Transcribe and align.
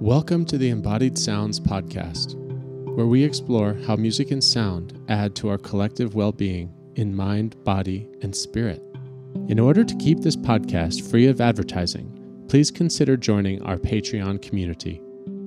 Welcome 0.00 0.46
to 0.46 0.56
the 0.56 0.70
Embodied 0.70 1.18
Sounds 1.18 1.60
podcast, 1.60 2.34
where 2.96 3.04
we 3.04 3.22
explore 3.22 3.74
how 3.86 3.96
music 3.96 4.30
and 4.30 4.42
sound 4.42 4.98
add 5.10 5.36
to 5.36 5.50
our 5.50 5.58
collective 5.58 6.14
well 6.14 6.32
being 6.32 6.72
in 6.94 7.14
mind, 7.14 7.62
body, 7.64 8.08
and 8.22 8.34
spirit. 8.34 8.82
In 9.48 9.58
order 9.58 9.84
to 9.84 9.96
keep 9.96 10.20
this 10.20 10.36
podcast 10.36 11.10
free 11.10 11.26
of 11.26 11.42
advertising, 11.42 12.46
please 12.48 12.70
consider 12.70 13.14
joining 13.18 13.60
our 13.62 13.76
Patreon 13.76 14.40
community. 14.40 15.02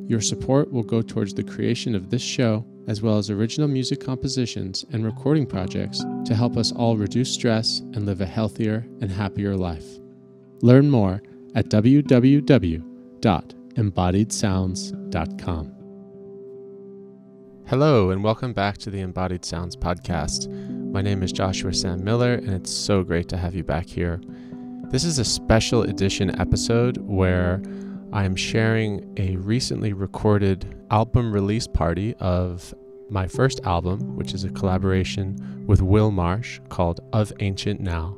Your 0.07 0.21
support 0.21 0.71
will 0.71 0.83
go 0.83 1.01
towards 1.01 1.33
the 1.33 1.43
creation 1.43 1.95
of 1.95 2.11
this 2.11 2.21
show, 2.21 2.63
as 2.87 3.01
well 3.01 3.17
as 3.17 3.31
original 3.31 3.67
music 3.67 4.01
compositions 4.01 4.85
and 4.91 5.03
recording 5.03 5.47
projects 5.47 6.05
to 6.25 6.35
help 6.35 6.57
us 6.57 6.71
all 6.71 6.95
reduce 6.95 7.33
stress 7.33 7.79
and 7.79 8.05
live 8.05 8.21
a 8.21 8.27
healthier 8.27 8.85
and 9.01 9.09
happier 9.09 9.57
life. 9.57 9.97
Learn 10.61 10.91
more 10.91 11.23
at 11.55 11.71
www.embodiedsounds.com. 13.73 15.73
Hello, 17.65 18.11
and 18.11 18.23
welcome 18.23 18.53
back 18.53 18.77
to 18.77 18.89
the 18.89 18.99
Embodied 18.99 19.45
Sounds 19.45 19.75
podcast. 19.75 20.49
My 20.91 21.01
name 21.01 21.23
is 21.23 21.31
Joshua 21.31 21.73
Sam 21.73 22.03
Miller, 22.03 22.33
and 22.33 22.51
it's 22.51 22.71
so 22.71 23.03
great 23.03 23.29
to 23.29 23.37
have 23.37 23.55
you 23.55 23.63
back 23.63 23.87
here. 23.87 24.21
This 24.89 25.03
is 25.03 25.17
a 25.17 25.25
special 25.25 25.83
edition 25.83 26.39
episode 26.39 26.97
where 26.97 27.61
I 28.11 28.25
am 28.25 28.35
sharing 28.35 29.11
a 29.17 29.37
recently 29.37 29.93
recorded 29.93 30.75
album 30.91 31.31
release 31.31 31.65
party 31.65 32.13
of 32.19 32.73
my 33.09 33.27
first 33.27 33.61
album, 33.63 34.15
which 34.15 34.33
is 34.33 34.43
a 34.43 34.49
collaboration 34.49 35.65
with 35.65 35.81
Will 35.81 36.11
Marsh 36.11 36.59
called 36.69 36.99
Of 37.11 37.33
Ancient 37.39 37.79
Now. 37.79 38.17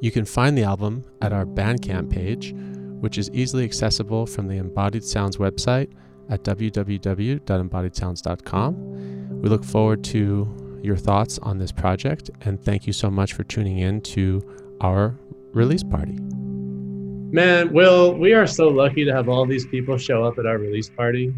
You 0.00 0.10
can 0.10 0.24
find 0.24 0.58
the 0.58 0.64
album 0.64 1.04
at 1.22 1.32
our 1.32 1.46
Bandcamp 1.46 2.10
page, 2.10 2.54
which 3.00 3.18
is 3.18 3.30
easily 3.30 3.64
accessible 3.64 4.26
from 4.26 4.48
the 4.48 4.56
Embodied 4.56 5.04
Sounds 5.04 5.36
website 5.36 5.92
at 6.28 6.42
www.embodiedsounds.com. 6.42 9.42
We 9.42 9.48
look 9.48 9.64
forward 9.64 10.02
to 10.04 10.80
your 10.82 10.96
thoughts 10.96 11.38
on 11.40 11.58
this 11.58 11.72
project 11.72 12.30
and 12.42 12.62
thank 12.62 12.86
you 12.86 12.92
so 12.92 13.10
much 13.10 13.32
for 13.32 13.42
tuning 13.44 13.78
in 13.78 14.00
to 14.00 14.76
our 14.80 15.18
release 15.52 15.82
party. 15.82 16.16
Man, 17.32 17.72
Will, 17.72 18.14
we 18.14 18.34
are 18.34 18.46
so 18.46 18.68
lucky 18.68 19.04
to 19.04 19.12
have 19.12 19.28
all 19.28 19.46
these 19.46 19.66
people 19.66 19.98
show 19.98 20.24
up 20.24 20.38
at 20.38 20.46
our 20.46 20.58
release 20.58 20.88
party. 20.88 21.34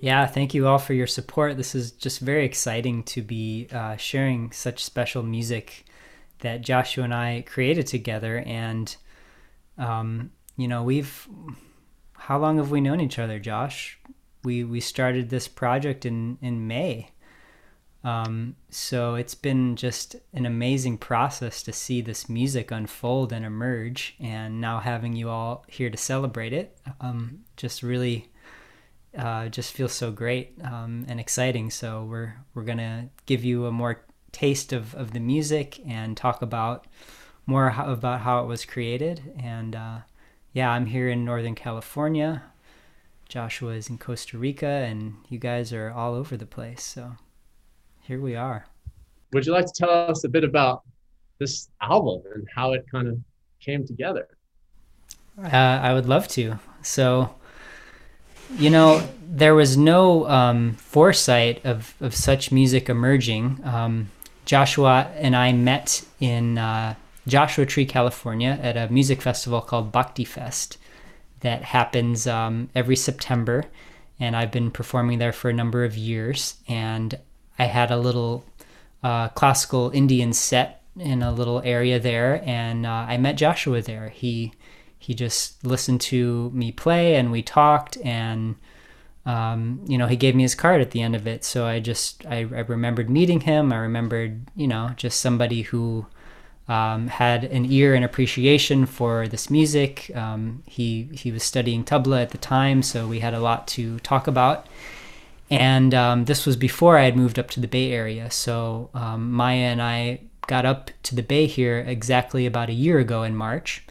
Yeah, 0.00 0.26
thank 0.26 0.52
you 0.52 0.66
all 0.66 0.78
for 0.78 0.92
your 0.92 1.06
support. 1.06 1.56
This 1.56 1.74
is 1.74 1.92
just 1.92 2.20
very 2.20 2.44
exciting 2.44 3.04
to 3.04 3.22
be 3.22 3.68
uh, 3.72 3.96
sharing 3.96 4.52
such 4.52 4.84
special 4.84 5.22
music 5.22 5.86
that 6.40 6.60
Joshua 6.60 7.04
and 7.04 7.14
I 7.14 7.42
created 7.46 7.86
together. 7.86 8.42
And, 8.44 8.94
um, 9.78 10.32
you 10.56 10.68
know, 10.68 10.82
we've, 10.82 11.28
how 12.14 12.38
long 12.38 12.58
have 12.58 12.70
we 12.70 12.80
known 12.80 13.00
each 13.00 13.18
other, 13.18 13.38
Josh? 13.38 13.98
We, 14.42 14.64
we 14.64 14.80
started 14.80 15.30
this 15.30 15.48
project 15.48 16.04
in, 16.04 16.38
in 16.40 16.66
May. 16.66 17.10
Um, 18.04 18.56
so 18.68 19.14
it's 19.14 19.34
been 19.34 19.76
just 19.76 20.16
an 20.34 20.44
amazing 20.44 20.98
process 20.98 21.62
to 21.62 21.72
see 21.72 22.02
this 22.02 22.28
music 22.28 22.70
unfold 22.70 23.32
and 23.32 23.46
emerge, 23.46 24.14
and 24.20 24.60
now 24.60 24.78
having 24.78 25.16
you 25.16 25.30
all 25.30 25.64
here 25.68 25.88
to 25.88 25.96
celebrate 25.96 26.52
it, 26.52 26.76
um, 27.00 27.40
just 27.56 27.82
really, 27.82 28.30
uh, 29.16 29.48
just 29.48 29.72
feels 29.72 29.92
so 29.92 30.10
great 30.10 30.52
um, 30.62 31.06
and 31.08 31.18
exciting. 31.18 31.70
So 31.70 32.04
we're 32.04 32.34
we're 32.52 32.64
gonna 32.64 33.08
give 33.24 33.42
you 33.42 33.64
a 33.64 33.72
more 33.72 34.04
taste 34.32 34.74
of 34.74 34.94
of 34.94 35.12
the 35.12 35.20
music 35.20 35.80
and 35.86 36.14
talk 36.14 36.42
about 36.42 36.86
more 37.46 37.74
about 37.78 38.20
how 38.20 38.42
it 38.42 38.46
was 38.46 38.66
created. 38.66 39.32
And 39.42 39.74
uh, 39.74 39.98
yeah, 40.54 40.70
I'm 40.70 40.86
here 40.86 41.10
in 41.10 41.24
Northern 41.24 41.56
California. 41.56 42.42
Joshua 43.28 43.72
is 43.72 43.90
in 43.90 43.98
Costa 43.98 44.38
Rica, 44.38 44.66
and 44.66 45.16
you 45.28 45.38
guys 45.38 45.72
are 45.72 45.90
all 45.90 46.14
over 46.14 46.36
the 46.36 46.46
place. 46.46 46.82
So 46.84 47.16
here 48.02 48.20
we 48.20 48.36
are. 48.36 48.66
Would 49.32 49.46
you 49.46 49.52
like 49.52 49.66
to 49.66 49.72
tell 49.74 49.90
us 49.90 50.22
a 50.22 50.28
bit 50.28 50.44
about 50.44 50.82
this 51.40 51.68
album 51.82 52.22
and 52.32 52.46
how 52.54 52.72
it 52.72 52.86
kind 52.88 53.08
of 53.08 53.18
came 53.60 53.84
together? 53.84 54.28
Uh, 55.36 55.48
I 55.48 55.92
would 55.92 56.06
love 56.06 56.28
to. 56.28 56.60
So, 56.82 57.34
you 58.56 58.70
know, 58.70 59.04
there 59.28 59.56
was 59.56 59.76
no 59.76 60.28
um, 60.28 60.74
foresight 60.74 61.66
of, 61.66 61.94
of 62.00 62.14
such 62.14 62.52
music 62.52 62.88
emerging. 62.88 63.60
Um, 63.64 64.10
Joshua 64.44 65.10
and 65.16 65.34
I 65.34 65.50
met 65.50 66.04
in 66.20 66.58
uh, 66.58 66.94
Joshua 67.26 67.66
Tree, 67.66 67.86
California, 67.86 68.58
at 68.62 68.76
a 68.76 68.92
music 68.92 69.22
festival 69.22 69.60
called 69.60 69.92
Bhakti 69.92 70.24
Fest 70.24 70.78
that 71.40 71.62
happens 71.62 72.26
um, 72.26 72.68
every 72.74 72.96
September. 72.96 73.64
And 74.20 74.36
I've 74.36 74.52
been 74.52 74.70
performing 74.70 75.18
there 75.18 75.32
for 75.32 75.48
a 75.48 75.54
number 75.54 75.84
of 75.84 75.96
years. 75.96 76.56
And 76.68 77.18
I 77.58 77.64
had 77.64 77.90
a 77.90 77.96
little 77.96 78.44
uh, 79.02 79.28
classical 79.28 79.90
Indian 79.90 80.32
set 80.32 80.82
in 80.98 81.22
a 81.22 81.32
little 81.32 81.60
area 81.64 81.98
there, 81.98 82.42
and 82.44 82.86
uh, 82.86 83.06
I 83.08 83.16
met 83.16 83.36
Joshua 83.36 83.82
there. 83.82 84.08
He 84.08 84.52
he 84.98 85.12
just 85.12 85.64
listened 85.64 86.00
to 86.02 86.50
me 86.50 86.72
play, 86.72 87.16
and 87.16 87.30
we 87.30 87.42
talked, 87.42 87.98
and 87.98 88.56
um, 89.26 89.80
you 89.86 89.98
know 89.98 90.06
he 90.06 90.16
gave 90.16 90.34
me 90.34 90.42
his 90.42 90.54
card 90.54 90.80
at 90.80 90.92
the 90.92 91.02
end 91.02 91.14
of 91.14 91.26
it. 91.26 91.44
So 91.44 91.66
I 91.66 91.80
just 91.80 92.24
I, 92.26 92.38
I 92.38 92.60
remembered 92.60 93.10
meeting 93.10 93.40
him. 93.40 93.72
I 93.72 93.76
remembered 93.76 94.46
you 94.56 94.68
know 94.68 94.90
just 94.96 95.20
somebody 95.20 95.62
who 95.62 96.06
um, 96.68 97.08
had 97.08 97.44
an 97.44 97.70
ear 97.70 97.94
and 97.94 98.04
appreciation 98.04 98.86
for 98.86 99.28
this 99.28 99.50
music. 99.50 100.10
Um, 100.14 100.62
he 100.66 101.08
he 101.12 101.30
was 101.30 101.42
studying 101.42 101.84
tabla 101.84 102.22
at 102.22 102.30
the 102.30 102.38
time, 102.38 102.82
so 102.82 103.06
we 103.06 103.20
had 103.20 103.34
a 103.34 103.40
lot 103.40 103.66
to 103.68 103.98
talk 104.00 104.26
about. 104.26 104.66
And 105.50 105.94
um, 105.94 106.24
this 106.24 106.46
was 106.46 106.56
before 106.56 106.96
I 106.98 107.04
had 107.04 107.16
moved 107.16 107.38
up 107.38 107.50
to 107.50 107.60
the 107.60 107.68
Bay 107.68 107.92
Area. 107.92 108.30
So 108.30 108.88
um, 108.94 109.30
Maya 109.30 109.66
and 109.66 109.82
I 109.82 110.20
got 110.46 110.64
up 110.64 110.90
to 111.04 111.14
the 111.14 111.22
Bay 111.22 111.46
here 111.46 111.84
exactly 111.86 112.46
about 112.46 112.70
a 112.70 112.74
year 112.74 112.98
ago 112.98 113.22
in 113.22 113.36
March 113.36 113.84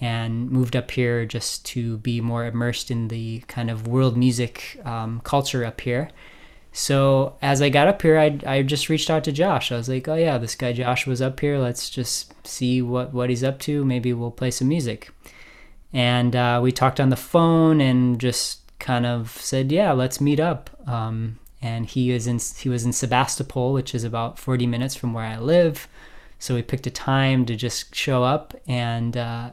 and 0.00 0.50
moved 0.50 0.74
up 0.74 0.90
here 0.90 1.24
just 1.24 1.64
to 1.64 1.96
be 1.98 2.20
more 2.20 2.44
immersed 2.44 2.90
in 2.90 3.08
the 3.08 3.40
kind 3.46 3.70
of 3.70 3.86
world 3.86 4.16
music 4.16 4.80
um, 4.84 5.20
culture 5.24 5.64
up 5.64 5.80
here. 5.80 6.08
So 6.72 7.36
as 7.42 7.60
I 7.60 7.68
got 7.68 7.88
up 7.88 8.00
here, 8.00 8.18
I, 8.18 8.38
I 8.46 8.62
just 8.62 8.88
reached 8.88 9.10
out 9.10 9.24
to 9.24 9.32
Josh. 9.32 9.70
I 9.70 9.76
was 9.76 9.88
like, 9.88 10.08
oh 10.08 10.14
yeah, 10.14 10.38
this 10.38 10.54
guy 10.54 10.72
Josh 10.72 11.06
was 11.06 11.20
up 11.20 11.38
here. 11.38 11.58
Let's 11.58 11.90
just 11.90 12.34
see 12.46 12.80
what, 12.80 13.12
what 13.12 13.28
he's 13.28 13.44
up 13.44 13.58
to. 13.60 13.84
Maybe 13.84 14.12
we'll 14.12 14.30
play 14.30 14.50
some 14.50 14.68
music. 14.68 15.10
And 15.92 16.34
uh, 16.34 16.60
we 16.62 16.72
talked 16.72 16.98
on 16.98 17.10
the 17.10 17.16
phone 17.16 17.82
and 17.82 18.18
just 18.18 18.62
kind 18.78 19.04
of 19.04 19.30
said, 19.32 19.70
"Yeah, 19.70 19.92
let's 19.92 20.20
meet 20.20 20.40
up." 20.40 20.70
Um, 20.88 21.38
and 21.60 21.86
he 21.86 22.10
is 22.10 22.26
in 22.26 22.40
he 22.58 22.68
was 22.68 22.84
in 22.84 22.92
Sebastopol, 22.92 23.74
which 23.74 23.94
is 23.94 24.04
about 24.04 24.38
40 24.38 24.66
minutes 24.66 24.94
from 24.94 25.12
where 25.12 25.24
I 25.24 25.38
live. 25.38 25.88
So 26.38 26.54
we 26.54 26.62
picked 26.62 26.86
a 26.86 26.90
time 26.90 27.44
to 27.46 27.54
just 27.54 27.94
show 27.94 28.24
up, 28.24 28.54
and 28.66 29.16
uh, 29.16 29.50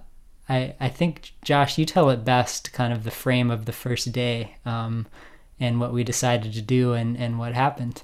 I 0.48 0.76
I 0.80 0.88
think 0.88 1.34
Josh, 1.44 1.78
you 1.78 1.86
tell 1.86 2.10
it 2.10 2.24
best, 2.24 2.72
kind 2.72 2.94
of 2.94 3.04
the 3.04 3.12
frame 3.12 3.52
of 3.52 3.66
the 3.66 3.74
first 3.74 4.12
day, 4.14 4.56
um, 4.66 5.08
and 5.60 5.80
what 5.80 5.94
we 5.94 6.04
decided 6.04 6.54
to 6.54 6.62
do, 6.62 6.94
and 6.94 7.18
and 7.18 7.40
what 7.40 7.54
happened. 7.54 8.04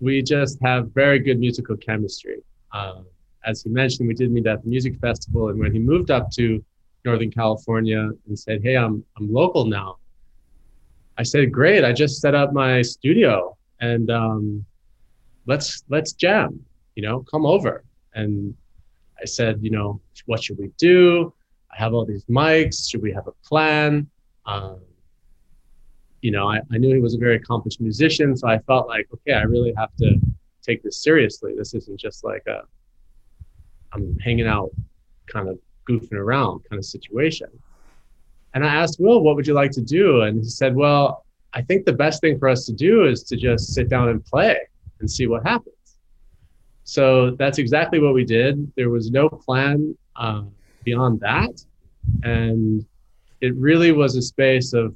We 0.00 0.22
just 0.22 0.58
have 0.62 0.92
very 0.92 1.18
good 1.18 1.38
musical 1.38 1.76
chemistry. 1.76 2.42
Um, 2.72 3.06
as 3.44 3.62
he 3.62 3.70
mentioned, 3.70 4.08
we 4.08 4.14
did 4.14 4.30
meet 4.30 4.46
at 4.46 4.62
the 4.62 4.68
music 4.68 4.96
festival, 5.00 5.48
and 5.48 5.58
when 5.58 5.72
he 5.72 5.78
moved 5.78 6.10
up 6.10 6.30
to 6.32 6.62
Northern 7.04 7.30
California 7.30 8.10
and 8.26 8.38
said, 8.38 8.62
"Hey, 8.62 8.76
I'm 8.76 9.04
I'm 9.16 9.32
local 9.32 9.64
now," 9.64 9.96
I 11.16 11.22
said, 11.22 11.52
"Great! 11.52 11.84
I 11.84 11.92
just 11.92 12.20
set 12.20 12.34
up 12.34 12.52
my 12.52 12.82
studio, 12.82 13.56
and 13.80 14.10
um, 14.10 14.64
let's 15.46 15.84
let's 15.88 16.12
jam. 16.12 16.64
You 16.96 17.02
know, 17.02 17.20
come 17.30 17.46
over." 17.46 17.84
And 18.14 18.54
I 19.20 19.24
said, 19.24 19.60
"You 19.62 19.70
know, 19.70 20.00
what 20.26 20.42
should 20.42 20.58
we 20.58 20.70
do? 20.78 21.32
I 21.72 21.76
have 21.76 21.94
all 21.94 22.04
these 22.04 22.24
mics. 22.24 22.90
Should 22.90 23.02
we 23.02 23.12
have 23.12 23.26
a 23.28 23.32
plan?" 23.48 24.08
Um, 24.44 24.80
you 26.26 26.32
know, 26.32 26.48
I, 26.48 26.58
I 26.72 26.78
knew 26.78 26.92
he 26.92 27.00
was 27.00 27.14
a 27.14 27.18
very 27.18 27.36
accomplished 27.36 27.80
musician, 27.80 28.36
so 28.36 28.48
I 28.48 28.58
felt 28.58 28.88
like, 28.88 29.06
okay, 29.14 29.34
I 29.34 29.42
really 29.42 29.72
have 29.76 29.94
to 29.98 30.18
take 30.60 30.82
this 30.82 31.00
seriously. 31.00 31.54
This 31.56 31.72
isn't 31.72 32.00
just 32.00 32.24
like 32.24 32.44
a 32.48 32.62
I'm 33.92 34.18
hanging 34.18 34.48
out, 34.48 34.70
kind 35.28 35.48
of 35.48 35.56
goofing 35.88 36.14
around 36.14 36.64
kind 36.68 36.80
of 36.80 36.84
situation. 36.84 37.46
And 38.54 38.66
I 38.66 38.74
asked 38.74 38.98
Will, 38.98 39.20
what 39.22 39.36
would 39.36 39.46
you 39.46 39.54
like 39.54 39.70
to 39.72 39.80
do? 39.80 40.22
And 40.22 40.42
he 40.42 40.50
said, 40.50 40.74
well, 40.74 41.24
I 41.52 41.62
think 41.62 41.86
the 41.86 41.92
best 41.92 42.20
thing 42.20 42.40
for 42.40 42.48
us 42.48 42.66
to 42.66 42.72
do 42.72 43.04
is 43.04 43.22
to 43.28 43.36
just 43.36 43.72
sit 43.72 43.88
down 43.88 44.08
and 44.08 44.24
play 44.24 44.58
and 44.98 45.08
see 45.08 45.28
what 45.28 45.46
happens. 45.46 45.76
So 46.82 47.36
that's 47.36 47.58
exactly 47.58 48.00
what 48.00 48.14
we 48.14 48.24
did. 48.24 48.72
There 48.74 48.90
was 48.90 49.12
no 49.12 49.28
plan 49.28 49.96
uh, 50.16 50.42
beyond 50.82 51.20
that. 51.20 51.64
And 52.24 52.84
it 53.40 53.54
really 53.54 53.92
was 53.92 54.16
a 54.16 54.22
space 54.22 54.72
of 54.72 54.92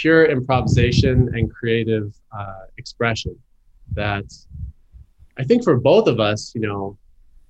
pure 0.00 0.26
improvisation 0.26 1.28
and 1.34 1.52
creative 1.52 2.14
uh, 2.36 2.66
expression 2.76 3.36
that 3.94 4.24
I 5.38 5.44
think 5.44 5.64
for 5.64 5.76
both 5.76 6.06
of 6.06 6.20
us, 6.20 6.52
you 6.54 6.60
know, 6.60 6.96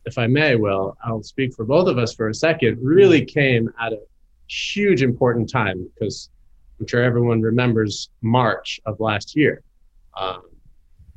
if 0.07 0.17
I 0.17 0.27
may, 0.27 0.57
Will, 0.57 0.97
I'll 1.05 1.23
speak 1.23 1.55
for 1.55 1.65
both 1.67 1.89
of 1.89 1.99
us 1.99 2.15
for 2.15 2.29
a 2.29 2.35
second, 2.35 2.79
really 2.83 3.25
came 3.25 3.71
at 3.79 3.93
a 3.93 4.01
huge 4.47 5.03
important 5.03 5.51
time 5.51 5.91
because 5.93 6.31
I'm 6.81 6.87
sure 6.87 7.03
everyone 7.03 7.43
remembers 7.43 8.09
March 8.23 8.81
of 8.87 8.99
last 8.99 9.37
year. 9.37 9.63
Um, 10.17 10.43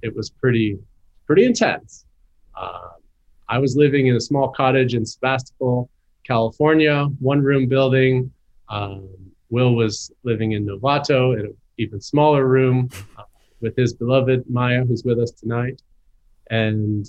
it 0.01 0.13
was 0.13 0.29
pretty, 0.29 0.79
pretty 1.27 1.45
intense. 1.45 2.05
Uh, 2.55 2.89
I 3.47 3.57
was 3.57 3.77
living 3.77 4.07
in 4.07 4.15
a 4.17 4.21
small 4.21 4.49
cottage 4.49 4.95
in 4.95 5.05
Sebastopol, 5.05 5.89
California, 6.25 7.05
one 7.19 7.41
room 7.41 7.67
building. 7.67 8.31
Um, 8.67 9.30
Will 9.51 9.75
was 9.75 10.11
living 10.23 10.53
in 10.53 10.65
Novato 10.65 11.37
in 11.37 11.45
an 11.45 11.57
even 11.77 12.01
smaller 12.01 12.47
room 12.47 12.89
uh, 13.17 13.23
with 13.59 13.75
his 13.75 13.93
beloved 13.93 14.49
Maya, 14.49 14.83
who's 14.83 15.03
with 15.03 15.19
us 15.19 15.31
tonight. 15.31 15.81
And 16.49 17.05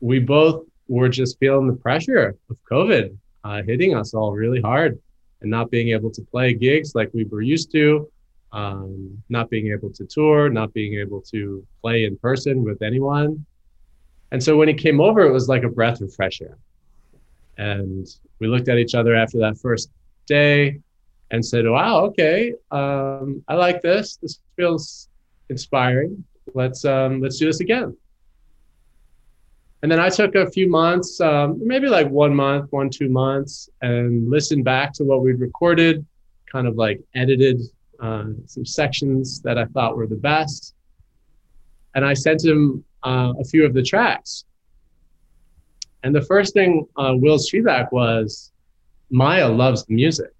we 0.00 0.20
both 0.20 0.64
were 0.86 1.08
just 1.08 1.38
feeling 1.38 1.66
the 1.66 1.74
pressure 1.74 2.36
of 2.48 2.56
COVID 2.70 3.16
uh, 3.42 3.62
hitting 3.66 3.96
us 3.96 4.14
all 4.14 4.32
really 4.32 4.60
hard 4.60 4.98
and 5.40 5.50
not 5.50 5.70
being 5.70 5.88
able 5.88 6.10
to 6.10 6.22
play 6.22 6.52
gigs 6.52 6.94
like 6.94 7.10
we 7.14 7.24
were 7.24 7.40
used 7.40 7.72
to, 7.72 8.10
um, 8.52 9.22
not 9.30 9.48
being 9.48 9.72
able 9.72 9.90
to 9.90 10.04
tour, 10.04 10.50
not 10.50 10.72
being 10.74 10.94
able 11.00 11.22
to 11.22 11.66
play 11.80 12.04
in 12.04 12.18
person 12.18 12.62
with 12.62 12.82
anyone. 12.82 13.44
And 14.32 14.42
so 14.42 14.56
when 14.56 14.68
he 14.68 14.74
came 14.74 15.00
over, 15.00 15.22
it 15.22 15.32
was 15.32 15.48
like 15.48 15.62
a 15.62 15.68
breath 15.68 16.02
of 16.02 16.14
fresh 16.14 16.42
air. 16.42 16.58
And 17.56 18.06
we 18.38 18.46
looked 18.46 18.68
at 18.68 18.78
each 18.78 18.94
other 18.94 19.14
after 19.14 19.38
that 19.38 19.58
first 19.58 19.90
day 20.26 20.80
and 21.30 21.44
said, 21.44 21.64
"Wow, 21.66 22.04
okay, 22.06 22.52
um, 22.70 23.42
I 23.48 23.54
like 23.54 23.82
this. 23.82 24.16
This 24.16 24.40
feels 24.56 25.08
inspiring. 25.48 26.24
Let's 26.54 26.84
um, 26.84 27.20
let's 27.20 27.38
do 27.38 27.46
this 27.46 27.60
again." 27.60 27.96
And 29.82 29.90
then 29.90 29.98
I 29.98 30.10
took 30.10 30.34
a 30.34 30.50
few 30.50 30.68
months, 30.68 31.20
um, 31.20 31.58
maybe 31.66 31.88
like 31.88 32.08
one 32.08 32.34
month, 32.34 32.70
one 32.70 32.90
two 32.90 33.08
months, 33.08 33.70
and 33.80 34.28
listened 34.28 34.64
back 34.64 34.92
to 34.94 35.04
what 35.04 35.22
we'd 35.22 35.40
recorded, 35.40 36.04
kind 36.52 36.66
of 36.66 36.76
like 36.76 37.00
edited 37.14 37.62
uh, 37.98 38.24
some 38.46 38.66
sections 38.66 39.40
that 39.42 39.56
I 39.56 39.64
thought 39.66 39.96
were 39.96 40.06
the 40.06 40.16
best, 40.16 40.74
and 41.94 42.04
I 42.04 42.14
sent 42.14 42.44
him 42.44 42.84
uh, 43.02 43.32
a 43.40 43.44
few 43.44 43.64
of 43.64 43.72
the 43.72 43.82
tracks. 43.82 44.44
And 46.02 46.14
the 46.14 46.22
first 46.22 46.54
thing 46.54 46.86
uh, 46.96 47.14
Will's 47.16 47.48
feedback 47.50 47.92
was, 47.92 48.52
Maya 49.10 49.48
loves 49.48 49.84
the 49.84 49.94
music. 49.94 50.32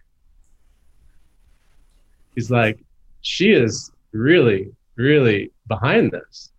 He's 2.34 2.50
like, 2.50 2.78
she 3.22 3.52
is 3.52 3.90
really, 4.12 4.72
really 4.96 5.50
behind 5.68 6.10
this. 6.12 6.50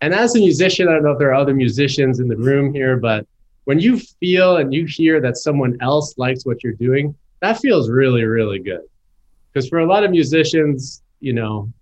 And 0.00 0.14
as 0.14 0.34
a 0.36 0.38
musician, 0.38 0.88
I 0.88 0.92
don't 0.92 1.04
know 1.04 1.12
if 1.12 1.18
there 1.18 1.30
are 1.30 1.34
other 1.34 1.54
musicians 1.54 2.20
in 2.20 2.28
the 2.28 2.36
room 2.36 2.74
here, 2.74 2.96
but 2.96 3.26
when 3.64 3.80
you 3.80 3.98
feel 3.98 4.58
and 4.58 4.72
you 4.72 4.84
hear 4.84 5.20
that 5.20 5.38
someone 5.38 5.78
else 5.80 6.18
likes 6.18 6.44
what 6.44 6.62
you're 6.62 6.74
doing, 6.74 7.14
that 7.40 7.58
feels 7.58 7.88
really, 7.88 8.24
really 8.24 8.58
good. 8.58 8.82
Because 9.52 9.68
for 9.68 9.78
a 9.78 9.86
lot 9.86 10.04
of 10.04 10.10
musicians, 10.10 11.02
you 11.20 11.32
know, 11.32 11.72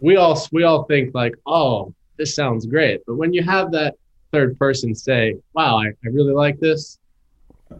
we 0.00 0.16
all 0.16 0.36
we 0.50 0.64
all 0.64 0.84
think 0.84 1.14
like, 1.14 1.34
oh, 1.46 1.94
this 2.16 2.34
sounds 2.34 2.66
great. 2.66 3.02
But 3.06 3.14
when 3.14 3.32
you 3.32 3.42
have 3.44 3.70
that 3.72 3.94
third 4.32 4.58
person 4.58 4.94
say, 4.94 5.36
wow, 5.54 5.78
I, 5.78 5.86
I 5.86 6.08
really 6.10 6.32
like 6.32 6.58
this, 6.58 6.98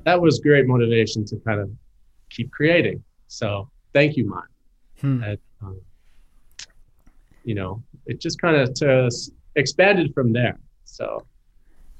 that 0.04 0.20
was 0.20 0.38
great 0.38 0.66
motivation 0.66 1.24
to 1.24 1.36
kind 1.38 1.60
of 1.60 1.70
keep 2.30 2.52
creating. 2.52 3.02
So 3.26 3.68
thank 3.92 4.16
you, 4.16 4.28
Maya. 4.28 4.42
Hmm. 5.00 5.22
And, 5.22 5.38
um, 5.62 5.80
you 7.44 7.54
know, 7.54 7.82
it 8.06 8.20
just 8.20 8.40
kind 8.40 8.56
of 8.56 9.12
expanded 9.56 10.14
from 10.14 10.32
there. 10.32 10.58
So. 10.84 11.26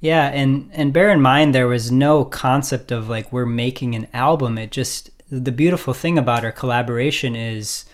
Yeah, 0.01 0.29
and 0.29 0.69
and 0.73 0.93
bear 0.93 1.11
in 1.11 1.21
mind 1.21 1.55
there 1.55 1.69
was 1.69 1.93
no 1.93 2.25
concept 2.25 2.91
of 2.91 3.09
like 3.09 3.33
we're 3.33 3.47
making 3.47 3.95
an 3.95 4.09
album. 4.13 4.59
It 4.59 4.73
just 4.73 5.11
the 5.31 5.53
beautiful 5.53 5.95
thing 5.95 6.19
about 6.19 6.45
our 6.45 6.51
collaboration 6.51 7.37
is 7.37 7.85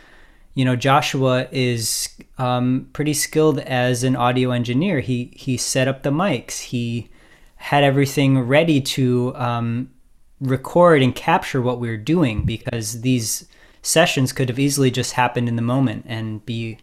you 0.58 0.64
know, 0.64 0.74
Joshua 0.74 1.46
is 1.52 2.08
um, 2.36 2.88
pretty 2.92 3.14
skilled 3.14 3.60
as 3.60 4.02
an 4.02 4.16
audio 4.16 4.50
engineer. 4.50 4.98
He 4.98 5.32
he 5.36 5.56
set 5.56 5.86
up 5.86 6.02
the 6.02 6.10
mics. 6.10 6.58
He 6.58 7.10
had 7.54 7.84
everything 7.84 8.40
ready 8.40 8.80
to 8.80 9.36
um, 9.36 9.92
record 10.40 11.00
and 11.00 11.14
capture 11.14 11.62
what 11.62 11.78
we 11.78 11.88
were 11.88 11.96
doing 11.96 12.44
because 12.44 13.02
these 13.02 13.46
sessions 13.82 14.32
could 14.32 14.48
have 14.48 14.58
easily 14.58 14.90
just 14.90 15.12
happened 15.12 15.48
in 15.48 15.56
the 15.56 15.62
moment 15.62 16.04
and 16.08 16.44
be 16.44 16.78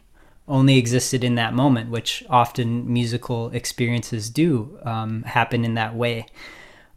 only 0.47 0.77
existed 0.77 1.23
in 1.23 1.35
that 1.35 1.53
moment, 1.53 1.89
which 1.89 2.23
often 2.29 2.91
musical 2.91 3.49
experiences 3.49 4.29
do 4.29 4.77
um, 4.83 5.23
happen 5.23 5.65
in 5.65 5.73
that 5.73 5.95
way. 5.95 6.25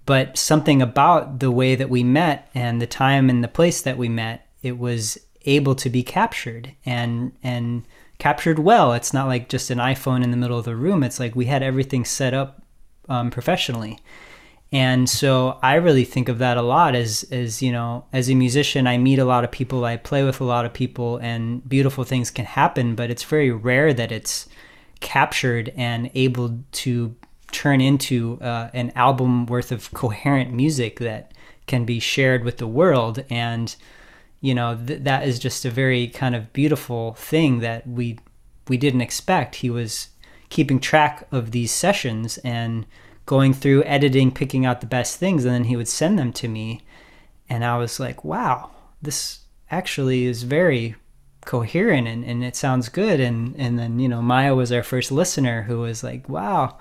But 0.05 0.37
something 0.39 0.81
about 0.81 1.41
the 1.41 1.50
way 1.50 1.75
that 1.75 1.91
we 1.91 2.03
met 2.03 2.50
and 2.55 2.81
the 2.81 2.87
time 2.87 3.29
and 3.29 3.43
the 3.43 3.49
place 3.49 3.81
that 3.83 3.99
we 3.99 4.09
met, 4.09 4.49
it 4.62 4.79
was 4.79 5.19
able 5.45 5.75
to 5.75 5.89
be 5.89 6.03
captured 6.03 6.73
and 6.85 7.33
and 7.43 7.85
captured 8.19 8.59
well. 8.59 8.93
It's 8.93 9.15
not 9.15 9.29
like 9.29 9.49
just 9.49 9.71
an 9.71 9.79
iPhone 9.79 10.25
in 10.25 10.31
the 10.31 10.37
middle 10.37 10.59
of 10.59 10.65
the 10.65 10.77
room. 10.77 11.03
It's 11.03 11.21
like 11.21 11.37
we 11.37 11.47
had 11.47 11.62
everything 11.62 12.05
set 12.05 12.35
up 12.35 12.62
um, 13.09 13.31
professionally. 13.31 13.99
And 14.70 15.09
so 15.09 15.59
I 15.62 15.75
really 15.76 16.05
think 16.05 16.29
of 16.29 16.38
that 16.38 16.59
a 16.59 16.62
lot 16.62 16.94
as 16.94 17.25
as 17.31 17.62
you 17.62 17.73
know, 17.73 18.05
as 18.12 18.29
a 18.29 18.35
musician, 18.35 18.87
I 18.87 18.99
meet 18.99 19.19
a 19.19 19.25
lot 19.25 19.44
of 19.44 19.50
people, 19.50 19.85
I 19.85 19.97
play 19.97 20.23
with 20.23 20.41
a 20.41 20.44
lot 20.44 20.67
of 20.67 20.75
people, 20.75 21.17
and 21.19 21.67
beautiful 21.67 22.05
things 22.05 22.31
can 22.31 22.44
happen. 22.44 22.94
But 22.94 23.11
it's 23.11 23.25
very 23.25 23.50
rare 23.50 23.94
that 23.94 24.12
it's 24.12 24.47
captured 25.00 25.73
and 25.76 26.11
able 26.15 26.59
to 26.73 27.17
turn 27.50 27.81
into 27.81 28.38
uh, 28.43 28.69
an 28.75 28.93
album 28.94 29.47
worth 29.47 29.73
of 29.73 29.91
coherent 29.93 30.53
music 30.53 30.99
that 30.99 31.32
can 31.67 31.85
be 31.85 32.00
shared 32.00 32.44
with 32.44 32.59
the 32.59 32.67
world 32.67 33.25
and 33.31 33.76
you 34.41 34.55
know 34.55 34.79
th- 34.87 35.03
that 35.03 35.26
is 35.26 35.38
just 35.38 35.64
a 35.64 35.71
very 35.71 36.09
kind 36.09 36.35
of 36.35 36.53
beautiful 36.53 37.14
thing 37.14 37.61
that 37.61 37.87
we 37.87 38.19
we 38.69 38.76
didn't 38.76 39.00
expect 39.00 39.56
he 39.56 39.71
was 39.71 40.09
keeping 40.50 40.81
track 40.81 41.26
of 41.31 41.50
these 41.50 41.71
sessions 41.71 42.38
and 42.38 42.87
going 43.29 43.53
through 43.53 43.85
editing 43.85 44.33
picking 44.33 44.67
out 44.67 44.81
the 44.81 44.87
best 44.87 45.19
things 45.19 45.45
and 45.45 45.55
then 45.55 45.65
he 45.65 45.77
would 45.77 45.87
send 45.89 46.19
them 46.19 46.33
to 46.33 46.49
me. 46.49 46.81
And 47.49 47.65
i 47.65 47.79
was 47.79 48.01
like 48.01 48.25
wow 48.25 48.71
this 49.01 49.41
actually 49.71 50.25
is 50.25 50.43
very 50.43 50.97
coherent 51.43 52.09
and, 52.09 52.25
and 52.25 52.45
it 52.45 52.57
sounds 52.57 52.89
good. 52.89 53.21
And 53.21 53.55
and 53.57 53.79
then 53.79 53.99
you 53.99 54.09
know 54.09 54.23
maya 54.23 54.55
was 54.55 54.73
our 54.73 54.83
first 54.83 55.11
listener 55.11 55.63
who 55.63 55.81
was 55.81 56.03
like 56.03 56.29
wow. 56.29 56.79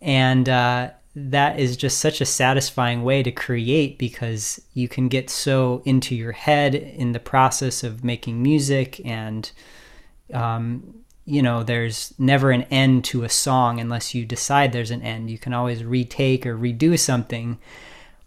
And 0.00 0.48
uh, 0.48 0.90
that 1.16 1.58
is 1.58 1.76
just 1.76 1.98
such 1.98 2.20
a 2.20 2.26
satisfying 2.26 3.02
way 3.02 3.22
to 3.24 3.32
create 3.32 3.98
because 3.98 4.60
you 4.74 4.88
can 4.88 5.08
get 5.08 5.28
so 5.28 5.82
into 5.84 6.14
your 6.14 6.32
head 6.32 6.74
in 6.74 7.12
the 7.12 7.18
process 7.18 7.82
of 7.82 8.04
making 8.04 8.40
music 8.40 9.04
and 9.04 9.50
um, 10.32 11.02
you 11.28 11.42
know 11.42 11.62
there's 11.62 12.14
never 12.18 12.50
an 12.50 12.62
end 12.64 13.04
to 13.04 13.24
a 13.24 13.28
song 13.28 13.78
unless 13.80 14.14
you 14.14 14.24
decide 14.24 14.72
there's 14.72 14.90
an 14.90 15.02
end. 15.02 15.30
You 15.30 15.38
can 15.38 15.52
always 15.52 15.84
retake 15.84 16.46
or 16.46 16.56
redo 16.56 16.98
something. 16.98 17.58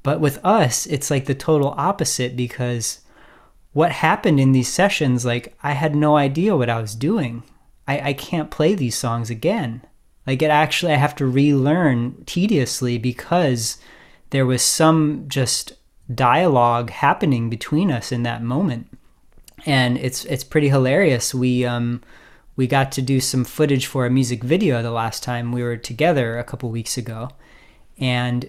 But 0.03 0.19
with 0.19 0.43
us 0.43 0.85
it's 0.85 1.11
like 1.11 1.25
the 1.25 1.35
total 1.35 1.73
opposite 1.77 2.35
because 2.35 3.01
what 3.73 3.91
happened 3.91 4.39
in 4.39 4.51
these 4.51 4.67
sessions 4.67 5.23
like 5.23 5.55
i 5.63 5.71
had 5.71 5.95
no 5.95 6.17
idea 6.17 6.57
what 6.57 6.69
i 6.69 6.81
was 6.81 6.95
doing. 6.95 7.43
I, 7.87 8.09
I 8.09 8.13
can't 8.13 8.51
play 8.51 8.73
these 8.73 8.97
songs 8.97 9.29
again. 9.29 9.81
Like 10.25 10.41
it 10.41 10.51
actually, 10.51 10.93
I 10.93 10.97
have 10.97 11.15
to 11.17 11.25
relearn 11.25 12.23
tediously 12.25 12.97
because 12.97 13.77
there 14.29 14.45
was 14.45 14.61
some 14.61 15.25
just 15.27 15.73
dialogue 16.13 16.89
happening 16.89 17.49
between 17.49 17.91
us 17.91 18.11
in 18.11 18.23
that 18.23 18.43
moment, 18.43 18.87
and 19.65 19.97
it's 19.97 20.25
it's 20.25 20.43
pretty 20.43 20.69
hilarious. 20.69 21.33
We 21.33 21.65
um 21.65 22.01
we 22.61 22.67
got 22.67 22.91
to 22.91 23.01
do 23.01 23.19
some 23.19 23.43
footage 23.43 23.87
for 23.87 24.05
a 24.05 24.09
music 24.11 24.43
video 24.43 24.83
the 24.83 24.91
last 24.91 25.23
time 25.23 25.51
we 25.51 25.63
were 25.63 25.77
together 25.77 26.37
a 26.37 26.43
couple 26.43 26.69
weeks 26.69 26.95
ago, 26.95 27.27
and 27.97 28.45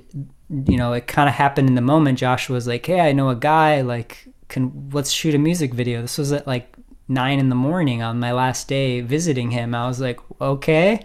you 0.50 0.76
know 0.76 0.92
it 0.92 1.06
kind 1.06 1.30
of 1.30 1.34
happened 1.34 1.66
in 1.66 1.76
the 1.76 1.80
moment. 1.80 2.18
Joshua 2.18 2.52
was 2.52 2.66
like, 2.66 2.84
"Hey, 2.84 3.00
I 3.00 3.12
know 3.12 3.30
a 3.30 3.34
guy. 3.34 3.80
Like, 3.80 4.28
can 4.48 4.90
let's 4.92 5.10
shoot 5.10 5.34
a 5.34 5.38
music 5.38 5.72
video." 5.72 6.02
This 6.02 6.18
was 6.18 6.30
at 6.30 6.46
like 6.46 6.76
nine 7.08 7.38
in 7.38 7.48
the 7.48 7.54
morning 7.54 8.02
on 8.02 8.20
my 8.20 8.32
last 8.32 8.68
day 8.68 9.00
visiting 9.00 9.50
him. 9.50 9.74
I 9.74 9.86
was 9.86 9.98
like, 9.98 10.20
"Okay." 10.42 11.02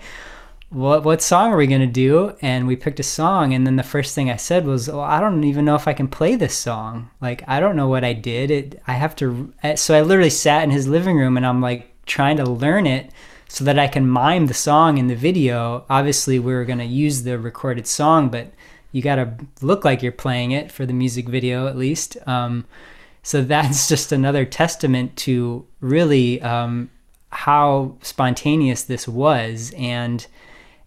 what 0.70 1.06
what 1.06 1.22
song 1.22 1.54
are 1.54 1.58
we 1.58 1.66
gonna 1.66 1.88
do? 1.88 2.36
And 2.42 2.68
we 2.68 2.76
picked 2.76 3.00
a 3.00 3.04
song, 3.04 3.54
and 3.54 3.66
then 3.66 3.78
the 3.78 3.84
first 3.84 4.14
thing 4.14 4.30
I 4.30 4.36
said 4.36 4.66
was, 4.66 4.90
"Oh, 4.90 5.00
I 5.00 5.22
don't 5.22 5.46
even 5.46 5.64
know 5.64 5.76
if 5.76 5.88
I 5.88 5.94
can 5.94 6.10
play 6.10 6.36
this 6.36 6.58
song. 6.58 7.10
Like, 7.22 7.42
I 7.48 7.62
don't 7.62 7.78
know 7.78 7.88
what 7.88 8.04
I 8.04 8.12
did. 8.12 8.52
It, 8.52 8.82
I 8.86 8.94
have 8.94 9.16
to." 9.18 9.54
Eh, 9.64 9.76
so 9.76 9.96
I 9.98 10.02
literally 10.02 10.30
sat 10.30 10.64
in 10.66 10.72
his 10.72 10.88
living 10.88 11.18
room, 11.18 11.38
and 11.38 11.46
I'm 11.46 11.62
like 11.62 11.87
trying 12.08 12.38
to 12.38 12.46
learn 12.46 12.88
it 12.88 13.12
so 13.48 13.64
that 13.64 13.80
I 13.80 13.88
can 13.88 14.08
mime 14.08 14.48
the 14.48 14.54
song 14.54 14.98
in 14.98 15.08
the 15.08 15.16
video. 15.16 15.86
Obviously, 15.90 16.40
we 16.40 16.54
were 16.54 16.66
gonna 16.66 16.84
use 16.84 17.24
the 17.24 17.38
recorded 17.38 17.88
song, 17.88 18.30
but 18.30 18.52
you 18.92 19.02
gotta 19.02 19.34
look 19.62 19.86
like 19.86 20.02
you're 20.02 20.12
playing 20.12 20.52
it 20.52 20.72
for 20.72 20.86
the 20.86 20.94
music 20.94 21.28
video 21.30 21.68
at 21.68 21.78
least. 21.78 22.18
Um, 22.28 22.66
so 23.24 23.42
that's 23.44 23.88
just 23.88 24.12
another 24.12 24.46
testament 24.46 25.16
to 25.18 25.66
really 25.80 26.42
um, 26.42 26.90
how 27.30 27.96
spontaneous 28.02 28.84
this 28.84 29.08
was 29.08 29.74
and 29.78 30.26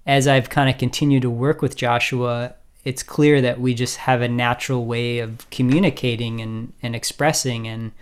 as 0.06 0.26
I've 0.26 0.50
kind 0.50 0.70
of 0.70 0.78
continued 0.78 1.22
to 1.22 1.30
work 1.30 1.62
with 1.62 1.76
Joshua, 1.76 2.54
it's 2.84 3.02
clear 3.02 3.40
that 3.42 3.60
we 3.60 3.74
just 3.74 3.98
have 3.98 4.22
a 4.22 4.28
natural 4.28 4.84
way 4.84 5.18
of 5.18 5.48
communicating 5.50 6.40
and, 6.40 6.72
and 6.82 6.96
expressing 6.96 7.68
and 7.68 7.92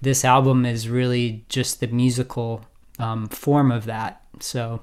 this 0.00 0.24
album 0.24 0.66
is 0.66 0.88
really 0.88 1.44
just 1.48 1.80
the 1.80 1.86
musical 1.86 2.64
um, 2.98 3.28
form 3.28 3.70
of 3.70 3.86
that. 3.86 4.22
So, 4.40 4.80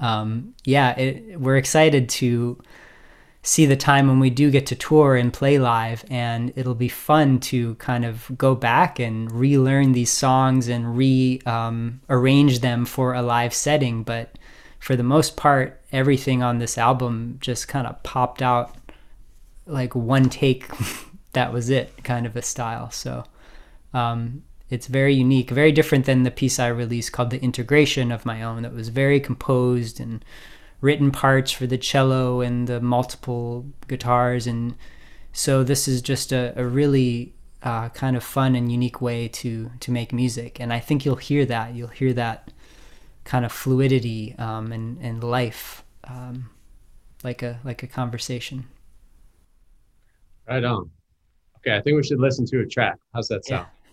um, 0.00 0.54
yeah, 0.64 0.98
it, 0.98 1.40
we're 1.40 1.56
excited 1.56 2.08
to 2.10 2.60
see 3.42 3.66
the 3.66 3.76
time 3.76 4.08
when 4.08 4.20
we 4.20 4.30
do 4.30 4.50
get 4.50 4.66
to 4.66 4.74
tour 4.74 5.16
and 5.16 5.32
play 5.32 5.58
live, 5.58 6.04
and 6.08 6.52
it'll 6.56 6.74
be 6.74 6.88
fun 6.88 7.38
to 7.38 7.74
kind 7.76 8.04
of 8.04 8.30
go 8.38 8.54
back 8.54 8.98
and 8.98 9.30
relearn 9.30 9.92
these 9.92 10.10
songs 10.10 10.68
and 10.68 10.96
rearrange 10.96 11.46
um, 11.46 12.60
them 12.60 12.84
for 12.86 13.12
a 13.12 13.22
live 13.22 13.52
setting. 13.52 14.02
But 14.02 14.38
for 14.80 14.96
the 14.96 15.02
most 15.02 15.36
part, 15.36 15.80
everything 15.92 16.42
on 16.42 16.58
this 16.58 16.78
album 16.78 17.38
just 17.40 17.68
kind 17.68 17.86
of 17.86 18.02
popped 18.02 18.40
out 18.40 18.74
like 19.66 19.94
one 19.94 20.30
take. 20.30 20.66
that 21.34 21.52
was 21.52 21.68
it, 21.68 22.02
kind 22.02 22.24
of 22.26 22.36
a 22.36 22.42
style. 22.42 22.90
So. 22.90 23.24
Um, 23.94 24.42
it's 24.68 24.86
very 24.86 25.14
unique, 25.14 25.50
very 25.50 25.72
different 25.72 26.04
than 26.04 26.24
the 26.24 26.30
piece 26.30 26.58
I 26.58 26.66
released 26.68 27.12
called 27.12 27.30
The 27.30 27.40
Integration 27.40 28.10
of 28.10 28.26
my 28.26 28.42
own, 28.42 28.62
that 28.62 28.74
was 28.74 28.88
very 28.88 29.20
composed 29.20 30.00
and 30.00 30.24
written 30.80 31.10
parts 31.10 31.52
for 31.52 31.66
the 31.66 31.78
cello 31.78 32.40
and 32.40 32.66
the 32.66 32.80
multiple 32.80 33.66
guitars. 33.88 34.46
And 34.46 34.74
so 35.32 35.62
this 35.62 35.88
is 35.88 36.02
just 36.02 36.32
a, 36.32 36.52
a 36.56 36.66
really 36.66 37.34
uh, 37.62 37.88
kind 37.90 38.16
of 38.16 38.24
fun 38.24 38.54
and 38.54 38.70
unique 38.70 39.00
way 39.00 39.28
to, 39.28 39.70
to 39.80 39.90
make 39.90 40.12
music. 40.12 40.60
And 40.60 40.72
I 40.72 40.80
think 40.80 41.04
you'll 41.04 41.16
hear 41.16 41.46
that. 41.46 41.74
You'll 41.74 41.88
hear 41.88 42.12
that 42.14 42.50
kind 43.24 43.44
of 43.44 43.52
fluidity 43.52 44.34
um, 44.38 44.72
and, 44.72 44.98
and 45.00 45.22
life, 45.24 45.84
um, 46.04 46.50
like 47.22 47.42
a 47.42 47.58
like 47.64 47.82
a 47.82 47.86
conversation. 47.86 48.66
Right 50.46 50.62
on. 50.62 50.90
Okay, 51.58 51.74
I 51.74 51.80
think 51.80 51.96
we 51.96 52.02
should 52.02 52.20
listen 52.20 52.44
to 52.46 52.60
a 52.60 52.66
track. 52.66 52.98
How's 53.14 53.28
that 53.28 53.46
sound? 53.46 53.66
Yeah. 53.66 53.83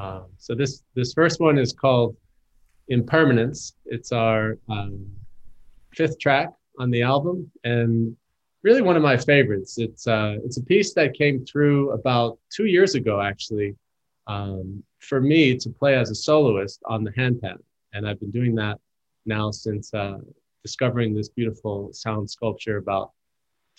Um, 0.00 0.24
so 0.38 0.54
this 0.54 0.82
this 0.94 1.12
first 1.12 1.40
one 1.40 1.58
is 1.58 1.72
called 1.74 2.16
Impermanence. 2.88 3.74
It's 3.84 4.12
our 4.12 4.56
um, 4.68 5.06
fifth 5.94 6.18
track 6.18 6.48
on 6.78 6.90
the 6.90 7.02
album, 7.02 7.50
and 7.64 8.16
really 8.62 8.80
one 8.80 8.96
of 8.96 9.02
my 9.02 9.18
favorites. 9.18 9.76
It's 9.76 10.06
uh, 10.06 10.36
it's 10.42 10.56
a 10.56 10.62
piece 10.62 10.94
that 10.94 11.12
came 11.12 11.44
through 11.44 11.90
about 11.90 12.38
two 12.50 12.64
years 12.64 12.94
ago, 12.94 13.20
actually, 13.20 13.76
um, 14.26 14.82
for 15.00 15.20
me 15.20 15.58
to 15.58 15.68
play 15.68 15.96
as 15.96 16.10
a 16.10 16.14
soloist 16.14 16.80
on 16.86 17.04
the 17.04 17.10
handpan, 17.10 17.58
and 17.92 18.08
I've 18.08 18.20
been 18.20 18.30
doing 18.30 18.54
that 18.54 18.78
now 19.26 19.50
since 19.50 19.92
uh, 19.92 20.18
discovering 20.62 21.14
this 21.14 21.28
beautiful 21.28 21.92
sound 21.92 22.30
sculpture 22.30 22.78
about 22.78 23.10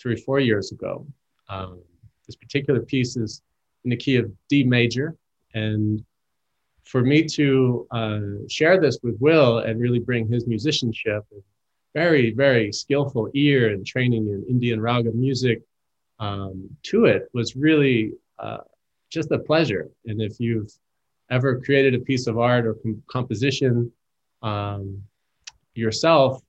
three 0.00 0.14
four 0.14 0.38
years 0.38 0.70
ago. 0.70 1.04
Um, 1.48 1.82
this 2.28 2.36
particular 2.36 2.80
piece 2.80 3.16
is 3.16 3.42
in 3.84 3.90
the 3.90 3.96
key 3.96 4.14
of 4.14 4.30
D 4.48 4.62
major, 4.62 5.16
and 5.54 6.04
for 6.84 7.02
me 7.02 7.24
to 7.24 7.86
uh, 7.90 8.20
share 8.48 8.80
this 8.80 8.98
with 9.02 9.16
Will 9.20 9.58
and 9.58 9.80
really 9.80 9.98
bring 9.98 10.28
his 10.28 10.46
musicianship, 10.46 11.24
very, 11.94 12.32
very 12.32 12.72
skillful 12.72 13.30
ear 13.34 13.70
and 13.70 13.86
training 13.86 14.28
in 14.28 14.44
Indian 14.48 14.80
raga 14.80 15.12
music 15.12 15.62
um, 16.18 16.68
to 16.84 17.06
it 17.06 17.28
was 17.32 17.56
really 17.56 18.12
uh, 18.38 18.58
just 19.10 19.30
a 19.30 19.38
pleasure. 19.38 19.90
And 20.06 20.20
if 20.20 20.40
you've 20.40 20.72
ever 21.30 21.60
created 21.60 21.94
a 21.94 22.00
piece 22.00 22.26
of 22.26 22.38
art 22.38 22.66
or 22.66 22.74
com- 22.74 23.02
composition 23.08 23.92
um, 24.42 25.02
yourself, 25.74 26.42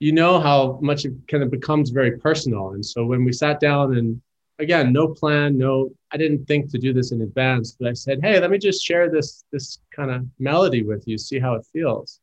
you 0.00 0.12
know 0.12 0.40
how 0.40 0.78
much 0.82 1.04
it 1.04 1.12
kind 1.28 1.42
of 1.42 1.50
becomes 1.50 1.90
very 1.90 2.18
personal. 2.18 2.72
And 2.72 2.84
so 2.84 3.04
when 3.06 3.24
we 3.24 3.32
sat 3.32 3.60
down 3.60 3.96
and 3.96 4.20
again, 4.58 4.92
no 4.92 5.08
plan, 5.08 5.58
no, 5.58 5.90
I 6.12 6.16
didn't 6.16 6.46
think 6.46 6.70
to 6.70 6.78
do 6.78 6.92
this 6.92 7.12
in 7.12 7.22
advance, 7.22 7.76
but 7.78 7.88
I 7.88 7.92
said, 7.92 8.20
hey, 8.22 8.38
let 8.38 8.50
me 8.50 8.58
just 8.58 8.84
share 8.84 9.10
this 9.10 9.44
this 9.50 9.80
kind 9.94 10.10
of 10.10 10.26
melody 10.38 10.82
with 10.82 11.06
you, 11.06 11.18
see 11.18 11.38
how 11.38 11.54
it 11.54 11.66
feels. 11.72 12.20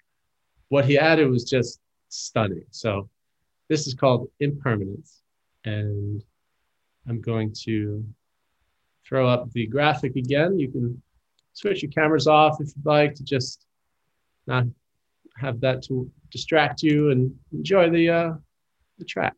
What 0.70 0.86
he 0.86 0.98
added 0.98 1.30
was 1.30 1.44
just 1.44 1.80
stunning. 2.10 2.66
So 2.72 3.10
this 3.70 3.88
is 3.88 3.94
called 3.94 4.30
impermanence. 4.40 5.22
And 5.66 6.24
I'm 7.08 7.22
going 7.22 7.54
to 7.64 8.06
throw 9.06 9.28
up 9.28 9.52
the 9.52 9.68
graphic 9.68 10.16
again. 10.16 10.60
You 10.60 10.70
can 10.72 11.02
switch 11.54 11.82
your 11.82 11.92
cameras 11.92 12.28
off 12.28 12.62
if 12.62 12.68
you'd 12.76 12.86
like 12.86 13.16
to 13.16 13.24
just 13.24 13.66
not 14.48 14.66
have 15.38 15.60
that 15.62 15.84
to 15.84 16.10
distract 16.30 16.82
you 16.84 17.12
and 17.12 17.36
enjoy 17.52 17.90
the 17.90 18.10
uh, 18.10 18.34
the 18.98 19.06
track. 19.06 19.36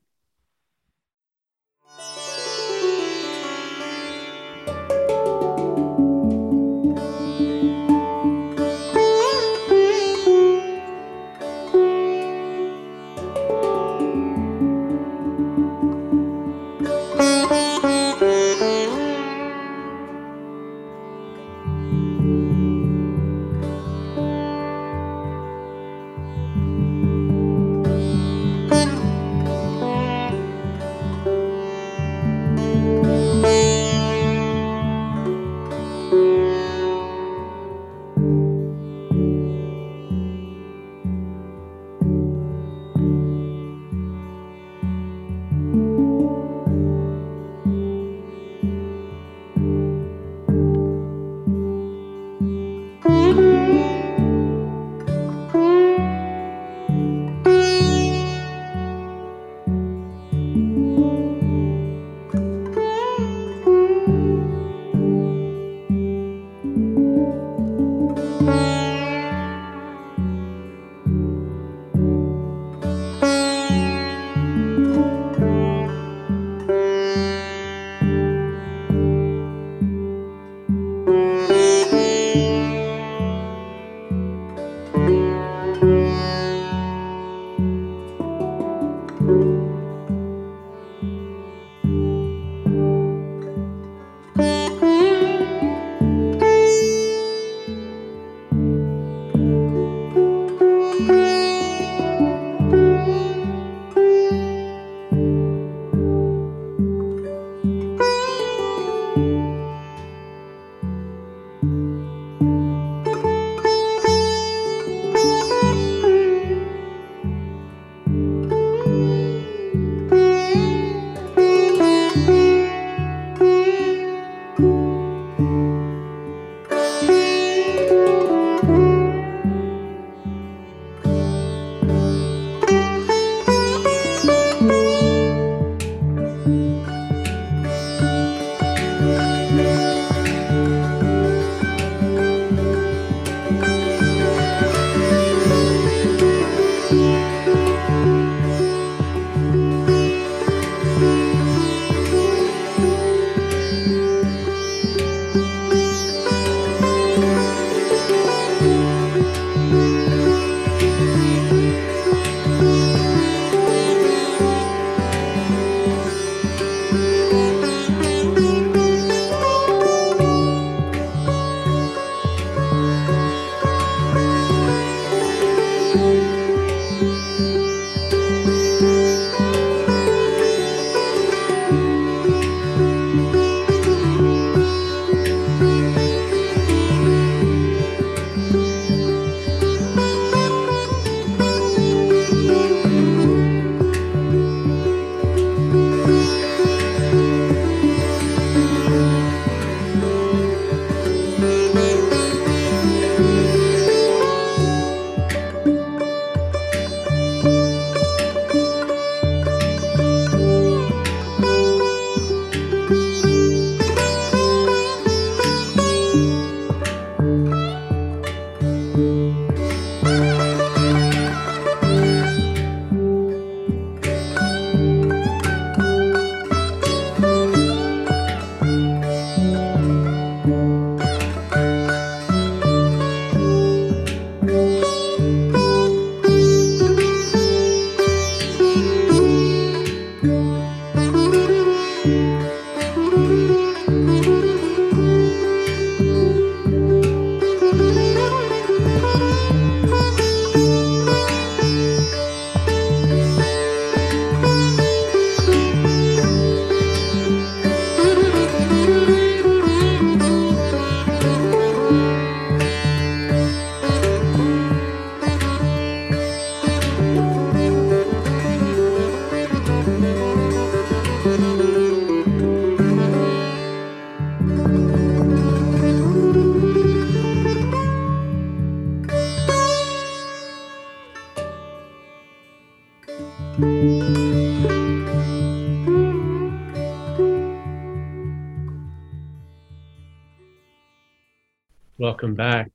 Welcome 291.99 292.33
back. 292.33 292.71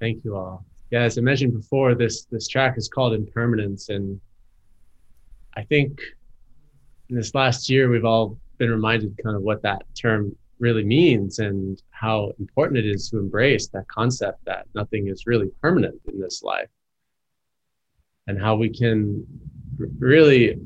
Thank 0.00 0.24
you 0.24 0.36
all. 0.36 0.64
Yeah, 0.90 1.02
as 1.02 1.18
I 1.18 1.20
mentioned 1.20 1.52
before, 1.52 1.94
this 1.94 2.24
this 2.24 2.48
track 2.48 2.78
is 2.78 2.88
called 2.88 3.12
Impermanence, 3.12 3.90
and 3.90 4.18
I 5.54 5.64
think 5.64 6.00
in 7.10 7.16
this 7.16 7.34
last 7.34 7.68
year 7.68 7.90
we've 7.90 8.06
all 8.06 8.38
been 8.56 8.70
reminded 8.70 9.18
kind 9.22 9.36
of 9.36 9.42
what 9.42 9.60
that 9.62 9.82
term 9.94 10.34
really 10.58 10.84
means 10.84 11.40
and 11.40 11.82
how 11.90 12.32
important 12.38 12.78
it 12.78 12.86
is 12.86 13.10
to 13.10 13.18
embrace 13.18 13.68
that 13.68 13.86
concept 13.88 14.42
that 14.46 14.66
nothing 14.74 15.08
is 15.08 15.26
really 15.26 15.50
permanent 15.60 16.00
in 16.10 16.18
this 16.18 16.42
life 16.42 16.70
and 18.26 18.40
how 18.40 18.56
we 18.56 18.68
can 18.68 19.24
really 19.98 20.58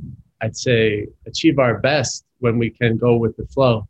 i'd 0.42 0.56
say 0.56 1.06
achieve 1.26 1.58
our 1.58 1.78
best 1.78 2.24
when 2.40 2.58
we 2.58 2.70
can 2.70 2.96
go 2.96 3.16
with 3.16 3.36
the 3.36 3.46
flow 3.46 3.86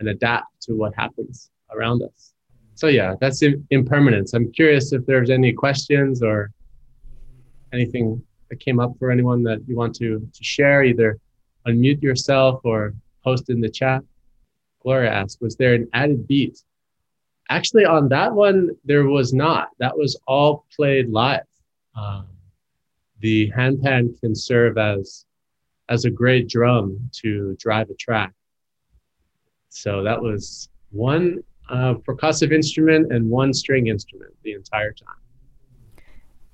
and 0.00 0.08
adapt 0.08 0.60
to 0.62 0.74
what 0.74 0.94
happens 0.96 1.50
around 1.72 2.02
us. 2.02 2.32
So 2.74 2.88
yeah 2.88 3.14
that's 3.20 3.42
impermanence. 3.70 4.32
I'm 4.32 4.50
curious 4.50 4.92
if 4.92 5.04
there's 5.06 5.30
any 5.30 5.52
questions 5.52 6.22
or 6.22 6.50
anything 7.72 8.22
that 8.48 8.58
came 8.58 8.80
up 8.80 8.92
for 8.98 9.10
anyone 9.10 9.44
that 9.44 9.60
you 9.68 9.76
want 9.76 9.94
to, 9.96 10.26
to 10.32 10.44
share 10.44 10.82
either 10.82 11.18
unmute 11.68 12.02
yourself 12.02 12.60
or 12.64 12.94
post 13.22 13.50
in 13.50 13.60
the 13.60 13.68
chat. 13.68 14.02
Gloria 14.82 15.12
asked 15.12 15.40
was 15.40 15.56
there 15.56 15.74
an 15.74 15.88
added 15.92 16.26
beat? 16.26 16.58
Actually 17.50 17.84
on 17.84 18.08
that 18.08 18.32
one 18.32 18.70
there 18.84 19.04
was 19.04 19.32
not. 19.32 19.68
That 19.78 19.96
was 19.96 20.18
all 20.26 20.64
played 20.74 21.10
live. 21.10 21.42
Um, 21.94 22.26
the 23.20 23.50
handpan 23.56 24.18
can 24.20 24.34
serve 24.34 24.78
as 24.78 25.26
as 25.88 26.04
a 26.04 26.10
great 26.10 26.48
drum 26.48 27.10
to 27.12 27.56
drive 27.58 27.90
a 27.90 27.94
track. 27.94 28.32
So 29.70 30.02
that 30.04 30.20
was 30.20 30.68
one 30.90 31.42
uh, 31.68 31.94
percussive 31.94 32.52
instrument 32.52 33.12
and 33.12 33.28
one 33.28 33.52
string 33.52 33.88
instrument 33.88 34.32
the 34.42 34.52
entire 34.52 34.92
time. 34.92 35.16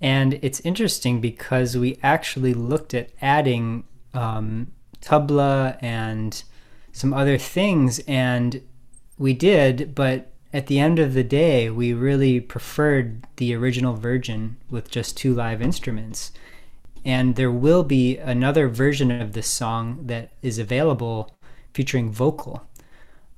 And 0.00 0.38
it's 0.42 0.60
interesting 0.60 1.20
because 1.20 1.76
we 1.76 1.98
actually 2.02 2.54
looked 2.54 2.94
at 2.94 3.10
adding 3.20 3.84
um, 4.14 4.72
tabla 5.00 5.78
and 5.82 6.42
some 6.92 7.12
other 7.12 7.38
things, 7.38 8.00
and 8.06 8.62
we 9.18 9.34
did, 9.34 9.94
but 9.94 10.32
at 10.52 10.66
the 10.66 10.78
end 10.78 10.98
of 10.98 11.12
the 11.12 11.24
day, 11.24 11.68
we 11.68 11.92
really 11.92 12.40
preferred 12.40 13.26
the 13.36 13.54
original 13.54 13.94
version 13.94 14.56
with 14.70 14.90
just 14.90 15.16
two 15.16 15.34
live 15.34 15.60
instruments. 15.60 16.32
And 17.06 17.36
there 17.36 17.52
will 17.52 17.84
be 17.84 18.18
another 18.18 18.68
version 18.68 19.12
of 19.12 19.32
this 19.32 19.46
song 19.46 20.06
that 20.08 20.32
is 20.42 20.58
available 20.58 21.38
featuring 21.72 22.10
vocal 22.10 22.66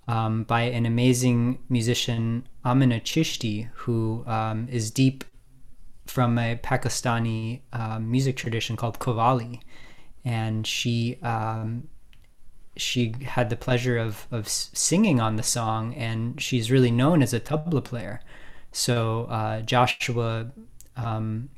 um, 0.09 0.45
by 0.45 0.63
an 0.63 0.87
amazing 0.87 1.59
musician, 1.69 2.49
Amina 2.65 2.99
Chishti, 2.99 3.69
who 3.75 4.25
um, 4.27 4.69
is 4.71 4.91
deep 4.91 5.23
from 6.07 6.39
a 6.39 6.57
Pakistani 6.57 7.61
uh, 7.75 7.99
music 7.99 8.37
tradition 8.37 8.75
called 8.75 8.99
Qawwali. 8.99 9.61
And 10.25 10.67
she 10.67 11.19
um, 11.23 11.89
she 12.75 13.13
had 13.23 13.51
the 13.51 13.57
pleasure 13.57 13.99
of, 13.99 14.27
of 14.31 14.49
singing 14.49 15.21
on 15.21 15.37
the 15.37 15.43
song, 15.43 15.95
and 15.95 16.41
she's 16.41 16.71
really 16.71 16.91
known 16.91 17.23
as 17.23 17.35
a 17.35 17.41
tabla 17.41 17.85
player. 17.85 18.21
So 18.73 19.25
uh, 19.25 19.61
Joshua 19.61 20.53
um, 20.97 21.51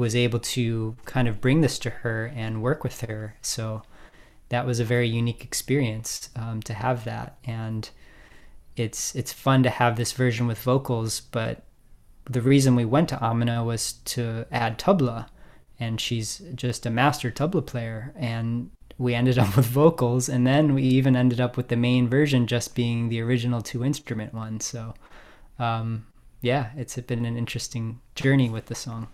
was 0.00 0.16
able 0.16 0.38
to 0.38 0.96
kind 1.04 1.28
of 1.28 1.42
bring 1.42 1.60
this 1.60 1.78
to 1.78 1.90
her 1.90 2.32
and 2.34 2.62
work 2.62 2.82
with 2.82 3.02
her. 3.02 3.36
So 3.42 3.82
that 4.48 4.66
was 4.66 4.80
a 4.80 4.84
very 4.84 5.06
unique 5.06 5.44
experience 5.44 6.30
um, 6.34 6.62
to 6.62 6.72
have 6.72 7.04
that, 7.04 7.36
and 7.44 7.88
it's 8.76 9.14
it's 9.14 9.32
fun 9.32 9.62
to 9.62 9.70
have 9.70 9.96
this 9.96 10.12
version 10.12 10.46
with 10.46 10.58
vocals. 10.58 11.20
But 11.20 11.64
the 12.24 12.40
reason 12.40 12.74
we 12.74 12.86
went 12.86 13.10
to 13.10 13.22
Amina 13.22 13.62
was 13.62 13.92
to 14.16 14.46
add 14.50 14.78
tabla, 14.78 15.26
and 15.78 16.00
she's 16.00 16.42
just 16.54 16.86
a 16.86 16.90
master 16.90 17.30
tabla 17.30 17.64
player, 17.64 18.14
and 18.16 18.70
we 18.96 19.14
ended 19.14 19.38
up 19.38 19.54
with 19.56 19.66
vocals, 19.66 20.30
and 20.30 20.46
then 20.46 20.72
we 20.74 20.82
even 20.82 21.14
ended 21.14 21.42
up 21.42 21.58
with 21.58 21.68
the 21.68 21.76
main 21.76 22.08
version 22.08 22.46
just 22.46 22.74
being 22.74 23.10
the 23.10 23.20
original 23.20 23.60
two 23.60 23.84
instrument 23.84 24.32
one. 24.32 24.60
So, 24.60 24.94
um, 25.58 26.06
yeah, 26.40 26.70
it's 26.74 26.96
been 26.96 27.26
an 27.26 27.36
interesting 27.36 28.00
journey 28.14 28.48
with 28.48 28.66
the 28.66 28.74
song 28.74 29.08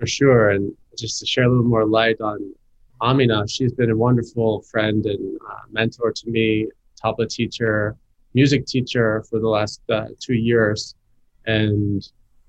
for 0.00 0.06
sure. 0.06 0.50
And 0.50 0.72
just 0.96 1.20
to 1.20 1.26
share 1.26 1.44
a 1.44 1.48
little 1.48 1.62
more 1.62 1.86
light 1.86 2.20
on 2.20 2.54
Amina, 3.02 3.46
she's 3.46 3.72
been 3.72 3.90
a 3.90 3.96
wonderful 3.96 4.62
friend 4.62 5.04
and 5.04 5.38
uh, 5.48 5.60
mentor 5.70 6.10
to 6.10 6.30
me, 6.30 6.66
tabla 7.02 7.28
teacher, 7.28 7.96
music 8.34 8.66
teacher 8.66 9.22
for 9.28 9.38
the 9.38 9.48
last 9.48 9.82
uh, 9.90 10.06
two 10.18 10.34
years. 10.34 10.94
And 11.46 12.02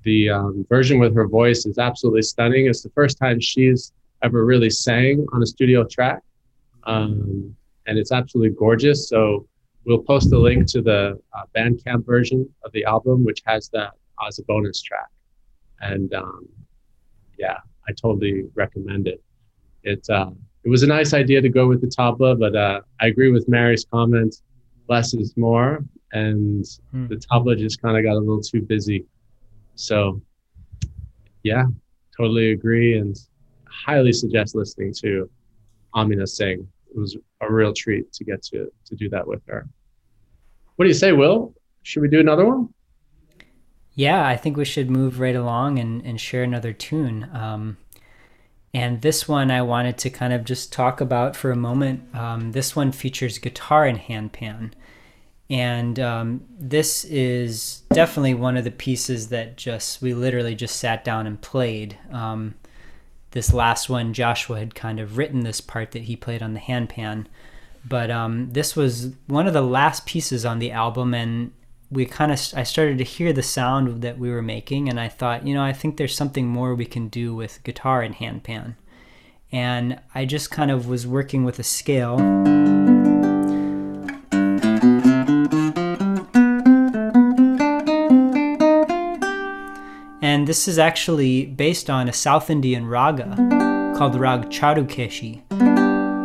the 0.04 0.30
um, 0.30 0.66
version 0.70 0.98
with 1.00 1.14
her 1.14 1.28
voice 1.28 1.66
is 1.66 1.78
absolutely 1.78 2.24
stunning. 2.24 2.68
It's 2.68 2.82
the 2.82 2.90
first 2.90 3.18
time 3.18 3.40
she's 3.40 3.92
ever 4.24 4.46
really 4.46 4.70
sang 4.70 5.26
on 5.34 5.44
a 5.44 5.46
studio 5.46 5.84
track. 5.84 6.22
Um, 6.86 7.56
and 7.86 7.98
it's 7.98 8.12
absolutely 8.12 8.56
gorgeous. 8.56 9.10
So 9.10 9.48
we'll 9.86 10.04
post 10.04 10.32
a 10.32 10.38
link 10.38 10.68
to 10.68 10.82
the 10.82 11.20
uh, 11.34 11.44
Bandcamp 11.56 12.06
version 12.06 12.48
of 12.64 12.72
the 12.72 12.86
album, 12.86 13.26
which 13.26 13.42
has 13.46 13.70
that 13.70 13.92
as 14.26 14.40
a 14.40 14.44
bonus 14.44 14.82
track. 14.82 15.10
And 15.80 16.14
um, 16.14 16.48
yeah, 17.42 17.58
I 17.90 17.92
totally 17.94 18.46
recommend 18.54 19.08
it. 19.08 19.22
It 19.84 20.08
uh, 20.10 20.32
it 20.64 20.70
was 20.70 20.84
a 20.84 20.88
nice 20.88 21.12
idea 21.14 21.42
to 21.42 21.50
go 21.50 21.68
with 21.68 21.82
the 21.82 21.88
tabla, 21.88 22.40
but 22.40 22.56
uh, 22.56 22.82
I 23.02 23.08
agree 23.08 23.32
with 23.32 23.50
Mary's 23.50 23.84
comment. 23.92 24.36
Less 24.88 25.14
is 25.14 25.36
more, 25.36 25.84
and 26.14 26.66
hmm. 26.92 27.08
the 27.08 27.16
tabla 27.16 27.58
just 27.58 27.82
kind 27.82 27.98
of 27.98 28.04
got 28.04 28.14
a 28.14 28.24
little 28.28 28.42
too 28.42 28.62
busy. 28.62 29.06
So, 29.76 30.22
yeah, 31.44 31.66
totally 32.16 32.52
agree, 32.52 33.00
and 33.00 33.16
highly 33.68 34.14
suggest 34.14 34.54
listening 34.54 34.94
to 35.02 35.30
Amina 35.96 36.28
sing. 36.28 36.68
It 36.94 37.00
was 37.00 37.18
a 37.42 37.52
real 37.52 37.74
treat 37.74 38.14
to 38.14 38.24
get 38.24 38.44
to 38.52 38.72
to 38.86 38.96
do 38.96 39.10
that 39.10 39.26
with 39.26 39.42
her. 39.48 39.68
What 40.76 40.86
do 40.86 40.90
you 40.90 41.02
say, 41.06 41.12
Will? 41.12 41.56
Should 41.84 42.04
we 42.04 42.10
do 42.10 42.20
another 42.20 42.46
one? 42.46 42.70
Yeah, 44.02 44.26
I 44.26 44.36
think 44.36 44.58
we 44.58 44.66
should 44.66 44.90
move 44.90 45.20
right 45.20 45.36
along 45.36 45.78
and, 45.78 46.04
and 46.04 46.20
share 46.20 46.42
another 46.42 46.74
tune. 46.74 47.30
Um, 47.36 47.78
and 48.74 49.00
this 49.04 49.28
one 49.28 49.52
I 49.52 49.62
wanted 49.62 50.00
to 50.00 50.10
kind 50.10 50.34
of 50.34 50.44
just 50.44 50.74
talk 50.74 51.02
about 51.02 51.36
for 51.36 51.52
a 51.52 51.56
moment. 51.56 52.16
Um, 52.16 52.52
this 52.52 52.76
one 52.76 52.92
features 52.94 53.38
guitar 53.38 53.86
and 53.86 54.00
handpan. 54.00 54.72
And 55.52 56.00
um, 56.00 56.42
this 56.58 57.06
is 57.06 57.84
definitely 57.94 58.34
one 58.34 58.58
of 58.58 58.64
the 58.64 58.72
pieces 58.72 59.28
that 59.28 59.56
just, 59.56 60.02
we 60.02 60.16
literally 60.16 60.56
just 60.56 60.78
sat 60.78 61.04
down 61.04 61.28
and 61.28 61.40
played. 61.40 61.96
Um, 62.12 62.56
this 63.32 63.54
last 63.54 63.88
one, 63.88 64.16
Joshua 64.16 64.58
had 64.58 64.74
kind 64.74 65.00
of 65.00 65.20
written 65.20 65.42
this 65.42 65.62
part 65.62 65.92
that 65.92 66.06
he 66.06 66.16
played 66.16 66.42
on 66.42 66.56
the 66.56 66.60
handpan. 66.60 67.28
But 67.88 68.10
um, 68.10 68.52
this 68.52 68.76
was 68.76 69.14
one 69.28 69.46
of 69.46 69.54
the 69.54 69.62
last 69.62 70.08
pieces 70.08 70.44
on 70.44 70.58
the 70.58 70.72
album, 70.72 71.14
and 71.14 71.52
we 71.92 72.06
kind 72.06 72.32
of 72.32 72.40
I 72.56 72.64
started 72.64 72.98
to 73.00 73.04
hear 73.04 73.34
the 73.34 73.44
sound 73.44 74.02
that 74.02 74.18
we 74.18 74.32
were 74.32 74.42
making, 74.42 74.88
and 74.88 75.00
I 75.00 75.10
thought, 75.10 75.46
you 75.46 75.54
know, 75.54 75.62
I 75.62 75.74
think 75.74 75.98
there's 75.98 76.16
something 76.16 76.48
more 76.48 76.74
we 76.74 76.86
can 76.86 77.10
do 77.10 77.36
with 77.36 77.64
guitar 77.64 78.02
and 78.02 78.16
handpan. 78.16 78.76
And 79.52 80.00
I 80.16 80.24
just 80.24 80.50
kind 80.50 80.72
of 80.72 80.88
was 80.88 81.06
working 81.06 81.44
with 81.44 81.60
a 81.60 81.64
scale. 81.64 82.18
And 90.22 90.48
this 90.48 90.70
is 90.70 90.80
actually 90.80 91.46
based 91.46 91.90
on 91.90 92.08
a 92.08 92.14
South 92.14 92.50
Indian 92.50 92.88
raga 92.88 93.36
called 93.98 94.16
Rag 94.16 94.50
Charukeshi. 94.50 95.42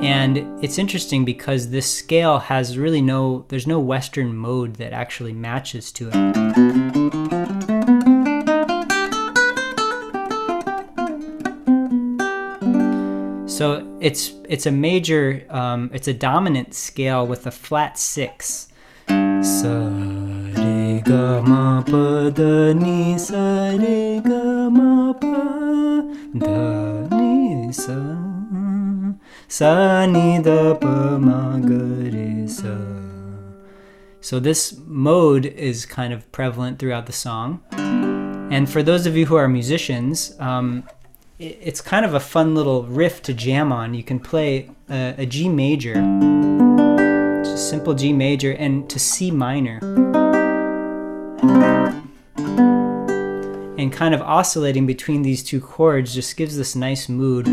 And 0.03 0.63
it's 0.63 0.79
interesting 0.79 1.25
because 1.25 1.71
this 1.71 1.91
scale 1.93 2.39
has 2.39 2.77
really 2.77 3.01
no, 3.01 3.45
there's 3.49 3.67
no 3.67 3.81
Western 3.81 4.37
mode 4.37 4.77
that 4.77 4.93
actually 4.93 5.33
matches 5.33 5.91
to 5.93 6.11
it. 6.13 6.15
So 13.49 13.99
it's 14.01 14.33
it's 14.49 14.67
a 14.67 14.71
major, 14.71 15.45
um, 15.49 15.91
it's 15.95 16.09
a 16.09 16.15
dominant 16.15 16.75
scale 16.75 17.27
with 17.27 17.47
a 17.47 17.51
flat 17.51 17.99
six 17.99 18.69
sa. 29.49 30.07
So 34.21 34.41
this 34.41 34.77
mode 34.87 35.47
is 35.47 35.87
kind 35.87 36.13
of 36.13 36.31
prevalent 36.33 36.81
throughout 36.81 37.07
the 37.07 37.13
song. 37.13 37.63
And 38.51 38.69
for 38.69 38.83
those 38.83 39.07
of 39.07 39.17
you 39.17 39.27
who 39.27 39.37
are 39.37 39.47
musicians, 39.47 40.35
um, 40.41 40.83
it's 41.39 41.81
kind 41.81 42.05
of 42.05 42.15
a 42.15 42.21
fun 42.21 42.55
little 42.55 42.85
riff 42.85 43.23
to 43.23 43.35
jam 43.35 43.73
on. 43.73 43.95
You 43.95 44.03
can 44.03 44.19
play 44.19 44.71
a, 44.89 45.15
a 45.19 45.27
G 45.27 45.49
major, 45.49 45.95
just 47.45 47.69
simple 47.69 47.95
G 47.95 48.13
major, 48.13 48.53
and 48.53 48.89
to 48.91 48.99
C 48.99 49.31
minor. 49.31 49.79
And 53.79 53.93
kind 53.93 54.15
of 54.15 54.23
oscillating 54.23 54.87
between 54.87 55.23
these 55.23 55.45
two 55.45 55.61
chords 55.61 56.15
just 56.15 56.37
gives 56.37 56.57
this 56.57 56.75
nice 56.75 57.09
mood. 57.09 57.47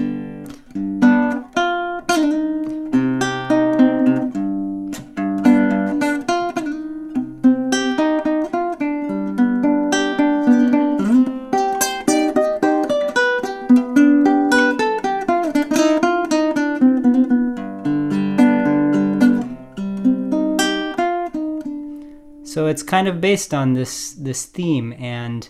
Kind 22.93 23.07
of 23.07 23.19
based 23.19 23.55
on 23.55 23.73
this 23.73 24.11
this 24.11 24.45
theme, 24.45 24.93
and 24.99 25.49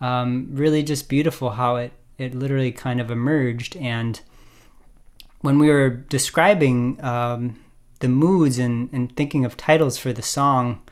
um, 0.00 0.48
really 0.50 0.82
just 0.82 1.08
beautiful 1.08 1.50
how 1.50 1.76
it 1.76 1.92
it 2.18 2.34
literally 2.34 2.72
kind 2.72 3.00
of 3.00 3.12
emerged. 3.12 3.76
And 3.76 4.20
when 5.40 5.60
we 5.60 5.68
were 5.68 5.90
describing 5.90 6.98
um, 7.04 7.60
the 8.00 8.08
moods 8.08 8.58
and, 8.58 8.88
and 8.92 9.14
thinking 9.14 9.44
of 9.44 9.56
titles 9.56 9.98
for 9.98 10.12
the 10.12 10.22
song, 10.22 10.82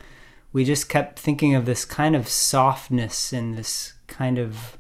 we 0.52 0.64
just 0.64 0.88
kept 0.88 1.18
thinking 1.18 1.56
of 1.56 1.66
this 1.66 1.84
kind 1.84 2.14
of 2.14 2.28
softness 2.28 3.32
and 3.32 3.58
this 3.58 3.94
kind 4.06 4.38
of 4.38 4.78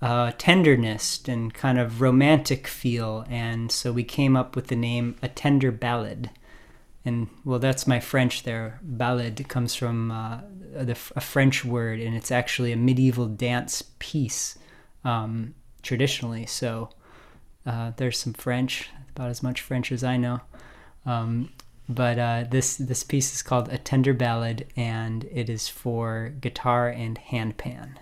uh, 0.00 0.30
tenderness 0.38 1.22
and 1.26 1.52
kind 1.54 1.76
of 1.76 2.00
romantic 2.00 2.68
feel. 2.68 3.24
And 3.28 3.72
so 3.72 3.90
we 3.90 4.04
came 4.04 4.36
up 4.36 4.54
with 4.54 4.68
the 4.68 4.76
name 4.76 5.16
A 5.22 5.28
Tender 5.28 5.72
Ballad 5.72 6.30
and 7.04 7.28
well 7.44 7.58
that's 7.58 7.86
my 7.86 8.00
french 8.00 8.42
there. 8.42 8.78
Ballad 8.82 9.48
comes 9.48 9.74
from 9.74 10.10
uh, 10.10 10.40
the, 10.72 10.98
a 11.16 11.20
french 11.20 11.64
word 11.64 12.00
and 12.00 12.14
it's 12.14 12.30
actually 12.30 12.72
a 12.72 12.76
medieval 12.76 13.26
dance 13.26 13.82
piece 13.98 14.58
um, 15.04 15.54
traditionally. 15.82 16.46
So 16.46 16.90
uh, 17.66 17.92
there's 17.96 18.18
some 18.18 18.34
french 18.34 18.90
about 19.14 19.30
as 19.30 19.42
much 19.42 19.60
french 19.60 19.92
as 19.92 20.04
i 20.04 20.16
know. 20.16 20.40
Um, 21.06 21.50
but 21.88 22.18
uh, 22.18 22.44
this 22.48 22.76
this 22.76 23.02
piece 23.02 23.34
is 23.34 23.42
called 23.42 23.68
a 23.68 23.78
tender 23.78 24.14
ballad 24.14 24.66
and 24.76 25.24
it 25.32 25.50
is 25.50 25.68
for 25.68 26.32
guitar 26.40 26.88
and 26.88 27.18
handpan 27.18 27.96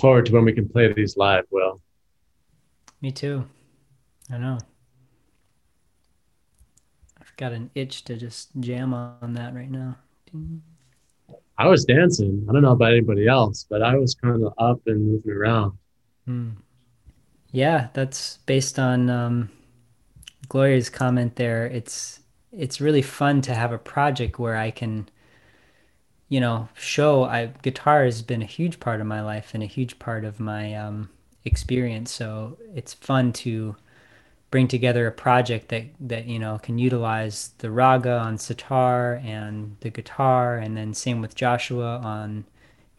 forward 0.00 0.26
to 0.26 0.32
when 0.32 0.44
we 0.44 0.52
can 0.52 0.68
play 0.68 0.92
these 0.92 1.16
live, 1.16 1.44
Will. 1.50 1.80
Me 3.00 3.10
too. 3.12 3.44
I 4.30 4.38
know. 4.38 4.58
I've 7.20 7.36
got 7.36 7.52
an 7.52 7.70
itch 7.74 8.04
to 8.04 8.16
just 8.16 8.50
jam 8.60 8.94
on 8.94 9.34
that 9.34 9.54
right 9.54 9.70
now. 9.70 9.96
I 11.58 11.68
was 11.68 11.84
dancing. 11.84 12.46
I 12.48 12.52
don't 12.52 12.62
know 12.62 12.72
about 12.72 12.92
anybody 12.92 13.28
else, 13.28 13.66
but 13.68 13.82
I 13.82 13.96
was 13.96 14.14
kind 14.14 14.42
of 14.42 14.54
up 14.58 14.80
and 14.86 15.06
moving 15.06 15.32
around. 15.32 15.72
Hmm. 16.24 16.50
Yeah, 17.52 17.88
that's 17.92 18.38
based 18.46 18.78
on 18.78 19.10
um, 19.10 19.50
Gloria's 20.48 20.88
comment 20.88 21.36
there. 21.36 21.66
It's 21.66 22.20
it's 22.52 22.80
really 22.80 23.02
fun 23.02 23.42
to 23.42 23.54
have 23.54 23.72
a 23.72 23.78
project 23.78 24.38
where 24.38 24.56
I 24.56 24.70
can, 24.70 25.08
you 26.30 26.40
know, 26.40 26.68
show. 26.74 27.24
I 27.24 27.46
guitar 27.62 28.04
has 28.04 28.22
been 28.22 28.40
a 28.40 28.46
huge 28.46 28.80
part 28.80 29.02
of 29.02 29.06
my 29.06 29.20
life 29.20 29.50
and 29.52 29.62
a 29.62 29.66
huge 29.66 29.98
part 29.98 30.24
of 30.24 30.40
my 30.40 30.74
um, 30.74 31.10
experience. 31.44 32.12
So 32.12 32.56
it's 32.74 32.94
fun 32.94 33.32
to 33.44 33.76
bring 34.50 34.68
together 34.68 35.06
a 35.06 35.12
project 35.12 35.68
that 35.68 35.84
that 36.00 36.26
you 36.26 36.38
know 36.38 36.58
can 36.58 36.78
utilize 36.78 37.50
the 37.58 37.70
raga 37.70 38.16
on 38.18 38.38
sitar 38.38 39.20
and 39.24 39.76
the 39.80 39.90
guitar, 39.90 40.56
and 40.56 40.76
then 40.76 40.94
same 40.94 41.20
with 41.20 41.34
Joshua 41.34 41.98
on 41.98 42.44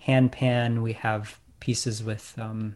handpan. 0.05 0.81
We 0.81 0.93
have 0.93 1.39
pieces 1.61 2.03
with 2.03 2.35
um, 2.37 2.75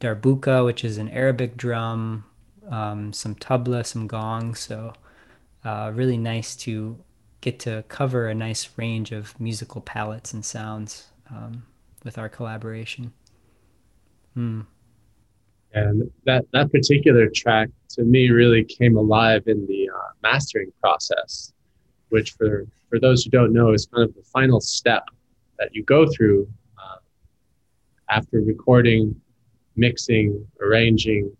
darbuka, 0.00 0.66
which 0.66 0.84
is 0.84 0.98
an 0.98 1.08
Arabic 1.08 1.56
drum, 1.56 2.24
um, 2.68 3.14
some 3.14 3.34
tabla, 3.36 3.86
some 3.86 4.06
gong 4.06 4.54
So 4.54 4.92
uh, 5.64 5.92
really 5.94 6.18
nice 6.18 6.54
to 6.56 6.98
get 7.42 7.58
to 7.58 7.84
cover 7.88 8.28
a 8.28 8.34
nice 8.34 8.70
range 8.76 9.12
of 9.12 9.38
musical 9.38 9.82
palettes 9.82 10.32
and 10.32 10.44
sounds 10.44 11.08
um, 11.28 11.64
with 12.04 12.16
our 12.16 12.28
collaboration. 12.28 13.12
Hmm. 14.34 14.62
And 15.74 16.10
that, 16.24 16.44
that 16.52 16.70
particular 16.70 17.28
track 17.28 17.68
to 17.90 18.04
me 18.04 18.30
really 18.30 18.64
came 18.64 18.96
alive 18.96 19.42
in 19.46 19.66
the 19.66 19.90
uh, 19.90 20.10
mastering 20.22 20.70
process, 20.80 21.52
which 22.10 22.32
for, 22.32 22.66
for 22.88 23.00
those 23.00 23.24
who 23.24 23.30
don't 23.30 23.52
know 23.52 23.72
is 23.72 23.86
kind 23.86 24.08
of 24.08 24.14
the 24.14 24.22
final 24.22 24.60
step 24.60 25.04
that 25.58 25.74
you 25.74 25.82
go 25.82 26.06
through 26.06 26.48
uh, 26.78 26.96
after 28.08 28.40
recording, 28.40 29.18
mixing, 29.76 30.46
arranging, 30.60 31.34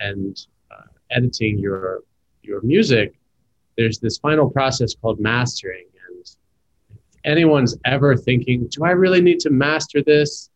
and 0.00 0.46
uh, 0.70 0.88
editing 1.10 1.58
your, 1.58 2.00
your 2.42 2.60
music. 2.62 3.14
There's 3.76 3.98
this 3.98 4.18
final 4.18 4.50
process 4.50 4.94
called 4.94 5.20
mastering. 5.20 5.86
And 6.08 6.20
if 6.20 6.36
anyone's 7.24 7.76
ever 7.84 8.16
thinking, 8.16 8.68
do 8.70 8.84
I 8.84 8.90
really 8.90 9.20
need 9.20 9.40
to 9.40 9.50
master 9.50 10.02
this? 10.02 10.50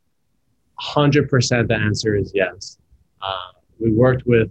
100% 0.80 1.66
the 1.66 1.74
answer 1.74 2.14
is 2.14 2.30
yes 2.34 2.78
uh, 3.22 3.52
we 3.78 3.92
worked 3.92 4.26
with 4.26 4.50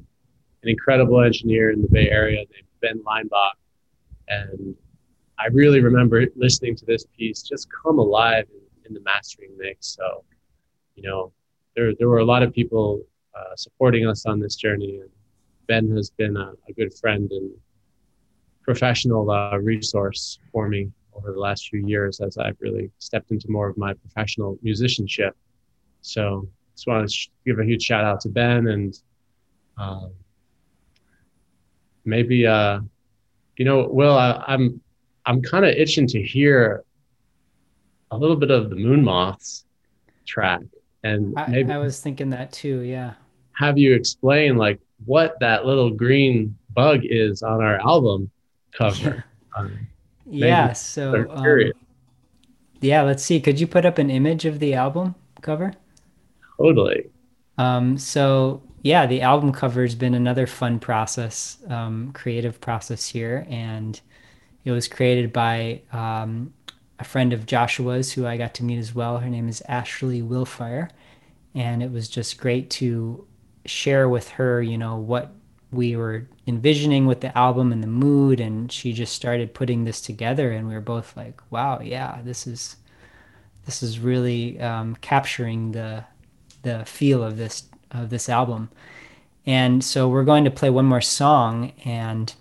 an 0.64 0.70
incredible 0.70 1.22
engineer 1.22 1.72
in 1.72 1.82
the 1.82 1.88
Bay 1.88 2.10
Area 2.10 2.38
named 2.38 2.68
Ben 2.82 3.02
Leinbach, 3.06 3.58
and 4.28 4.76
I 5.40 5.48
really 5.48 5.82
remember 5.82 6.26
listening 6.36 6.76
to 6.78 6.86
this 6.86 7.06
piece 7.18 7.42
just 7.44 7.68
come 7.84 8.00
alive 8.00 8.46
in, 8.54 8.88
in 8.88 8.94
the 8.94 9.02
mastering 9.02 9.52
mix. 9.58 9.96
So, 9.96 10.24
you 10.96 11.04
know, 11.04 11.32
there 11.76 11.94
there 11.96 12.10
were 12.10 12.20
a 12.20 12.26
lot 12.26 12.44
of 12.44 12.54
people 12.54 13.02
uh, 13.36 13.56
supporting 13.56 14.08
us 14.08 14.26
on 14.26 14.40
this 14.40 14.56
journey, 14.56 15.00
and 15.02 15.10
Ben 15.68 15.96
has 15.96 16.10
been 16.10 16.36
a, 16.38 16.54
a 16.68 16.74
good 16.74 16.94
friend 16.94 17.32
and 17.32 17.52
professional 18.68 19.32
uh, 19.32 19.58
resource 19.58 20.40
for 20.52 20.68
me 20.68 20.92
over 21.14 21.32
the 21.32 21.40
last 21.40 21.70
few 21.70 21.88
years 21.88 22.20
as 22.20 22.38
I've 22.38 22.58
really 22.60 22.92
stepped 23.00 23.32
into 23.32 23.50
more 23.50 23.70
of 23.70 23.78
my 23.78 23.94
professional 23.94 24.60
musicianship. 24.62 25.36
So 26.02 26.48
just 26.76 26.86
want 26.86 27.10
to 27.10 27.30
give 27.46 27.60
a 27.60 27.66
huge 27.66 27.82
shout 27.82 28.04
out 28.04 28.20
to 28.22 28.30
Ben 28.30 28.68
and 28.68 28.94
um, 29.78 30.12
maybe 32.06 32.46
uh, 32.46 32.82
you 33.58 33.66
know, 33.66 33.88
Will, 33.90 34.16
I, 34.16 34.44
I'm 34.48 34.80
I'm 35.26 35.42
kind 35.42 35.66
of 35.66 35.72
itching 35.72 36.08
to 36.08 36.22
hear 36.22 36.84
a 38.12 38.18
little 38.18 38.36
bit 38.36 38.52
of 38.52 38.70
the 38.70 38.76
Moon 38.76 39.04
Moths 39.04 39.66
track, 40.26 40.62
and 41.04 41.34
maybe 41.50 41.72
I, 41.72 41.76
I 41.76 41.80
was 41.80 42.00
thinking 42.00 42.30
that 42.32 42.52
too. 42.52 42.82
Yeah. 42.82 43.14
Have 43.54 43.78
you 43.78 43.94
explain 43.94 44.58
like 44.58 44.80
what 45.06 45.40
that 45.40 45.66
little 45.66 45.90
green 45.90 46.56
bug 46.74 47.02
is 47.04 47.42
on 47.42 47.64
our 47.64 47.80
album 47.80 48.30
cover? 48.78 49.26
um, 49.56 49.88
yeah. 50.26 50.74
So. 50.74 51.30
Um, 51.30 51.72
yeah. 52.82 53.02
Let's 53.02 53.24
see. 53.24 53.40
Could 53.40 53.60
you 53.60 53.68
put 53.68 53.86
up 53.86 53.98
an 53.98 54.10
image 54.10 54.46
of 54.46 54.60
the 54.60 54.74
album 54.74 55.16
cover? 55.42 55.74
Totally. 56.58 57.10
Um, 57.58 57.98
so 57.98 58.62
yeah, 58.84 59.06
the 59.06 59.22
album 59.22 59.52
cover 59.52 59.82
has 59.82 59.96
been 59.96 60.14
another 60.14 60.48
fun 60.48 60.80
process, 60.80 61.58
um, 61.68 62.12
creative 62.14 62.62
process 62.62 63.08
here, 63.08 63.46
and 63.50 64.00
it 64.64 64.72
was 64.72 64.88
created 64.88 65.34
by 65.34 65.82
um, 65.92 66.54
a 67.00 67.04
friend 67.04 67.34
of 67.34 67.46
Joshua's 67.46 68.14
who 68.14 68.26
I 68.26 68.38
got 68.38 68.54
to 68.56 68.64
meet 68.64 68.78
as 68.78 68.94
well. 68.94 69.18
Her 69.18 69.30
name 69.30 69.50
is 69.50 69.62
Ashley 69.68 70.22
Wilfire, 70.22 70.90
and 71.56 71.82
it 71.82 71.92
was 71.92 72.08
just 72.08 72.38
great 72.38 72.70
to 72.72 73.26
share 73.66 74.08
with 74.08 74.30
her, 74.30 74.62
you 74.62 74.78
know, 74.78 74.98
what 74.98 75.34
we 75.72 75.96
were 75.96 76.28
envisioning 76.46 77.06
with 77.06 77.22
the 77.22 77.38
album 77.38 77.72
and 77.72 77.84
the 77.84 77.88
mood, 77.88 78.40
and 78.40 78.72
she 78.72 78.94
just 78.94 79.14
started 79.14 79.54
putting 79.54 79.84
this 79.84 80.02
together, 80.02 80.52
and 80.52 80.68
we 80.68 80.74
were 80.74 80.82
both 80.82 81.16
like, 81.18 81.42
"Wow, 81.52 81.80
yeah, 81.82 82.22
this 82.24 82.48
is." 82.48 82.78
This 83.66 83.84
is 83.84 84.00
really 84.00 84.62
um, 84.62 84.96
capturing 85.02 85.74
the 85.74 86.06
the 86.62 86.86
feel 86.86 87.22
of 87.22 87.36
this 87.36 87.64
of 87.92 88.10
this 88.10 88.30
album. 88.30 88.70
And 89.46 89.84
so 89.84 90.08
we're 90.08 90.24
going 90.24 90.46
to 90.46 90.52
play 90.52 90.70
one 90.70 90.86
more 90.86 91.02
song 91.02 91.74
and 91.84 92.34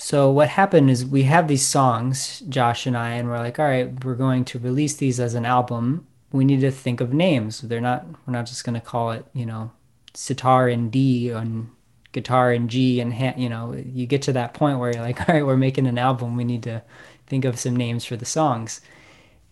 so 0.00 0.30
what 0.30 0.48
happened 0.48 0.90
is 0.90 1.04
we 1.04 1.24
have 1.24 1.48
these 1.48 1.66
songs, 1.66 2.40
Josh 2.48 2.86
and 2.86 2.96
I, 2.96 3.14
and 3.14 3.28
we're 3.28 3.38
like, 3.38 3.58
all 3.58 3.66
right, 3.66 4.04
we're 4.04 4.14
going 4.14 4.44
to 4.46 4.58
release 4.60 4.94
these 4.94 5.18
as 5.18 5.34
an 5.34 5.44
album. 5.44 6.06
We 6.30 6.44
need 6.44 6.60
to 6.60 6.70
think 6.70 7.00
of 7.00 7.12
names. 7.12 7.62
They're 7.62 7.80
not 7.80 8.06
we're 8.24 8.32
not 8.32 8.46
just 8.46 8.64
going 8.64 8.74
to 8.74 8.80
call 8.80 9.10
it, 9.10 9.26
you 9.32 9.44
know, 9.44 9.72
sitar 10.14 10.68
in 10.68 10.90
D 10.90 11.30
and 11.30 11.70
guitar 12.12 12.52
in 12.52 12.68
G 12.68 13.00
and 13.00 13.12
ha- 13.12 13.34
you 13.36 13.48
know, 13.48 13.74
you 13.74 14.06
get 14.06 14.22
to 14.22 14.32
that 14.32 14.54
point 14.54 14.78
where 14.78 14.92
you're 14.92 15.02
like, 15.02 15.20
all 15.28 15.34
right, 15.34 15.46
we're 15.46 15.56
making 15.56 15.86
an 15.86 15.98
album. 15.98 16.36
We 16.36 16.44
need 16.44 16.62
to 16.64 16.82
think 17.26 17.44
of 17.44 17.58
some 17.58 17.76
names 17.76 18.04
for 18.04 18.16
the 18.16 18.24
songs. 18.24 18.80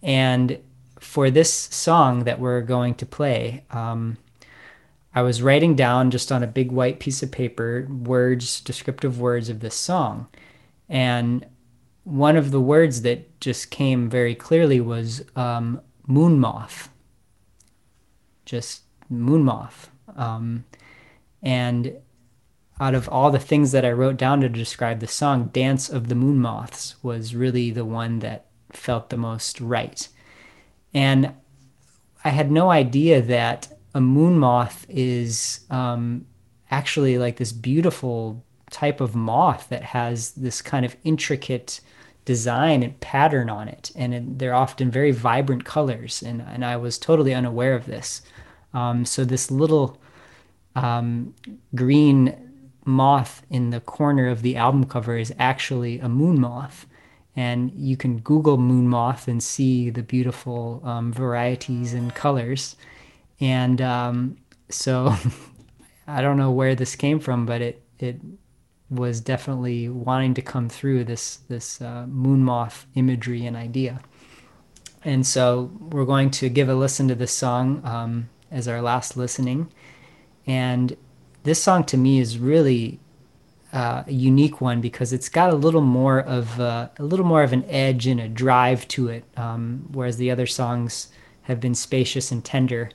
And 0.02 0.58
for 0.98 1.30
this 1.30 1.52
song 1.52 2.24
that 2.24 2.40
we're 2.40 2.62
going 2.62 2.94
to 2.96 3.06
play, 3.06 3.64
um, 3.70 4.16
I 5.14 5.22
was 5.22 5.42
writing 5.42 5.74
down 5.74 6.10
just 6.10 6.30
on 6.30 6.42
a 6.42 6.46
big 6.46 6.70
white 6.70 7.00
piece 7.00 7.22
of 7.22 7.32
paper 7.32 7.86
words, 7.88 8.60
descriptive 8.60 9.18
words 9.18 9.48
of 9.48 9.60
this 9.60 9.74
song. 9.74 10.28
And 10.88 11.46
one 12.04 12.36
of 12.36 12.50
the 12.50 12.60
words 12.60 13.02
that 13.02 13.40
just 13.40 13.70
came 13.70 14.08
very 14.08 14.34
clearly 14.34 14.80
was 14.80 15.24
um, 15.34 15.80
moon 16.06 16.38
moth. 16.38 16.90
Just 18.44 18.82
moon 19.08 19.42
moth. 19.42 19.90
Um, 20.14 20.64
and 21.42 21.96
out 22.78 22.94
of 22.94 23.08
all 23.08 23.30
the 23.30 23.38
things 23.38 23.72
that 23.72 23.84
I 23.84 23.92
wrote 23.92 24.16
down 24.16 24.40
to 24.42 24.48
describe 24.48 25.00
the 25.00 25.06
song, 25.06 25.50
Dance 25.52 25.88
of 25.88 26.08
the 26.08 26.14
Moon 26.14 26.38
Moths 26.38 26.96
was 27.02 27.34
really 27.34 27.70
the 27.70 27.84
one 27.84 28.18
that 28.18 28.46
felt 28.70 29.10
the 29.10 29.16
most 29.16 29.60
right. 29.60 30.06
And 30.92 31.32
I 32.24 32.30
had 32.30 32.50
no 32.50 32.70
idea 32.70 33.22
that 33.22 33.78
a 33.94 34.00
moon 34.00 34.38
moth 34.38 34.84
is 34.88 35.60
um, 35.70 36.26
actually 36.70 37.18
like 37.18 37.36
this 37.36 37.52
beautiful 37.52 38.44
type 38.70 39.00
of 39.00 39.14
moth 39.14 39.68
that 39.68 39.82
has 39.82 40.32
this 40.32 40.60
kind 40.60 40.84
of 40.84 40.96
intricate 41.04 41.80
design 42.24 42.82
and 42.82 42.98
pattern 43.00 43.48
on 43.48 43.68
it. 43.68 43.92
And 43.94 44.38
they're 44.38 44.54
often 44.54 44.90
very 44.90 45.12
vibrant 45.12 45.64
colors. 45.64 46.22
And, 46.22 46.42
and 46.42 46.64
I 46.64 46.76
was 46.76 46.98
totally 46.98 47.32
unaware 47.32 47.74
of 47.74 47.86
this. 47.86 48.22
Um, 48.74 49.04
so 49.04 49.24
this 49.24 49.50
little 49.50 49.98
um, 50.74 51.34
green 51.74 52.34
moth 52.84 53.42
in 53.50 53.70
the 53.70 53.80
corner 53.80 54.28
of 54.28 54.42
the 54.42 54.56
album 54.56 54.84
cover 54.84 55.16
is 55.18 55.34
actually 55.38 55.98
a 55.98 56.08
moon 56.08 56.40
moth 56.40 56.86
and 57.36 57.70
you 57.72 57.96
can 57.96 58.18
Google 58.20 58.56
moon 58.56 58.88
moth 58.88 59.28
and 59.28 59.42
see 59.42 59.90
the 59.90 60.02
beautiful 60.02 60.80
um, 60.84 61.12
varieties 61.12 61.92
and 61.92 62.14
colors. 62.14 62.76
And 63.40 63.80
um, 63.82 64.38
so 64.70 65.14
I 66.08 66.22
don't 66.22 66.38
know 66.38 66.50
where 66.50 66.74
this 66.74 66.96
came 66.96 67.20
from, 67.20 67.44
but 67.44 67.60
it 67.60 67.82
it 67.98 68.20
was 68.88 69.20
definitely 69.20 69.88
wanting 69.88 70.32
to 70.34 70.42
come 70.42 70.68
through 70.70 71.04
this 71.04 71.36
this 71.48 71.82
uh, 71.82 72.06
moon 72.06 72.42
moth 72.42 72.86
imagery 72.94 73.44
and 73.44 73.56
idea. 73.56 74.00
And 75.04 75.26
so 75.26 75.70
we're 75.78 76.06
going 76.06 76.30
to 76.32 76.48
give 76.48 76.68
a 76.70 76.74
listen 76.74 77.06
to 77.08 77.14
this 77.14 77.32
song 77.32 77.82
um, 77.84 78.30
as 78.50 78.68
our 78.68 78.80
last 78.80 79.16
listening. 79.16 79.72
And 80.46 80.96
this 81.42 81.62
song 81.62 81.84
to 81.84 81.96
me 81.96 82.18
is 82.18 82.38
really 82.38 83.00
uh, 83.72 84.04
a 84.06 84.12
unique 84.12 84.60
one 84.60 84.80
because 84.80 85.12
it's 85.12 85.28
got 85.28 85.52
a 85.52 85.56
little 85.56 85.80
more 85.80 86.20
of 86.20 86.58
uh, 86.60 86.88
a 86.98 87.02
little 87.02 87.26
more 87.26 87.42
of 87.42 87.52
an 87.52 87.64
edge 87.68 88.06
and 88.06 88.20
a 88.20 88.28
drive 88.28 88.86
to 88.88 89.08
it, 89.08 89.24
um, 89.36 89.86
whereas 89.92 90.16
the 90.16 90.30
other 90.30 90.46
songs 90.46 91.08
have 91.42 91.60
been 91.60 91.74
spacious 91.74 92.32
and 92.32 92.44
tender. 92.44 92.90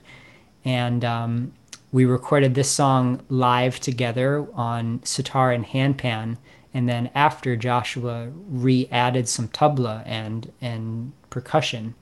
And 0.64 1.04
um, 1.04 1.52
we 1.92 2.04
recorded 2.04 2.54
this 2.54 2.70
song 2.70 3.22
live 3.28 3.80
together 3.80 4.46
on 4.54 5.02
sitar 5.04 5.52
and 5.52 5.64
handpan. 5.64 6.38
And 6.74 6.88
then 6.88 7.10
after 7.14 7.54
Joshua 7.54 8.30
re-added 8.48 9.28
some 9.28 9.48
tabla 9.48 10.02
and 10.06 10.50
and 10.60 11.12
percussion 11.30 11.94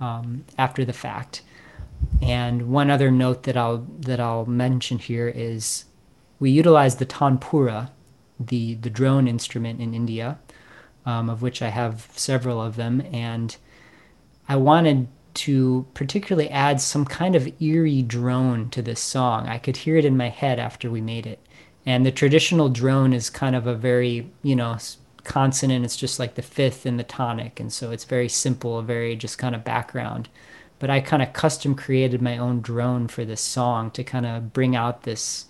um, 0.00 0.44
after 0.58 0.84
the 0.84 0.92
fact. 0.92 1.42
And 2.24 2.70
one 2.70 2.90
other 2.90 3.10
note 3.10 3.42
that 3.42 3.56
I'll 3.56 3.86
that 4.00 4.18
I'll 4.18 4.46
mention 4.46 4.98
here 4.98 5.28
is 5.28 5.84
we 6.40 6.50
utilized 6.50 6.98
the 6.98 7.06
tanpura, 7.06 7.90
the 8.40 8.74
the 8.76 8.90
drone 8.90 9.28
instrument 9.28 9.80
in 9.80 9.92
India, 9.92 10.38
um, 11.04 11.28
of 11.28 11.42
which 11.42 11.60
I 11.60 11.68
have 11.68 12.08
several 12.16 12.62
of 12.62 12.76
them, 12.76 13.02
and 13.12 13.54
I 14.48 14.56
wanted 14.56 15.08
to 15.34 15.86
particularly 15.94 16.48
add 16.48 16.80
some 16.80 17.04
kind 17.04 17.36
of 17.36 17.60
eerie 17.60 18.02
drone 18.02 18.70
to 18.70 18.80
this 18.80 19.00
song. 19.00 19.46
I 19.46 19.58
could 19.58 19.78
hear 19.78 19.96
it 19.96 20.04
in 20.04 20.16
my 20.16 20.28
head 20.28 20.58
after 20.58 20.90
we 20.90 21.00
made 21.00 21.26
it. 21.26 21.40
And 21.84 22.06
the 22.06 22.12
traditional 22.12 22.68
drone 22.70 23.12
is 23.12 23.28
kind 23.28 23.54
of 23.54 23.66
a 23.66 23.74
very, 23.74 24.30
you 24.42 24.56
know, 24.56 24.78
consonant. 25.24 25.84
It's 25.84 25.96
just 25.96 26.18
like 26.18 26.36
the 26.36 26.42
fifth 26.42 26.86
in 26.86 26.96
the 26.96 27.04
tonic. 27.04 27.60
And 27.60 27.72
so 27.72 27.90
it's 27.90 28.04
very 28.04 28.28
simple, 28.28 28.80
very 28.82 29.16
just 29.16 29.36
kind 29.36 29.54
of 29.54 29.64
background. 29.64 30.28
But 30.78 30.90
I 30.90 31.00
kind 31.00 31.22
of 31.22 31.32
custom 31.32 31.74
created 31.74 32.20
my 32.20 32.36
own 32.36 32.60
drone 32.60 33.08
for 33.08 33.24
this 33.24 33.40
song 33.40 33.90
to 33.92 34.04
kind 34.04 34.26
of 34.26 34.52
bring 34.52 34.76
out 34.76 35.02
this. 35.02 35.46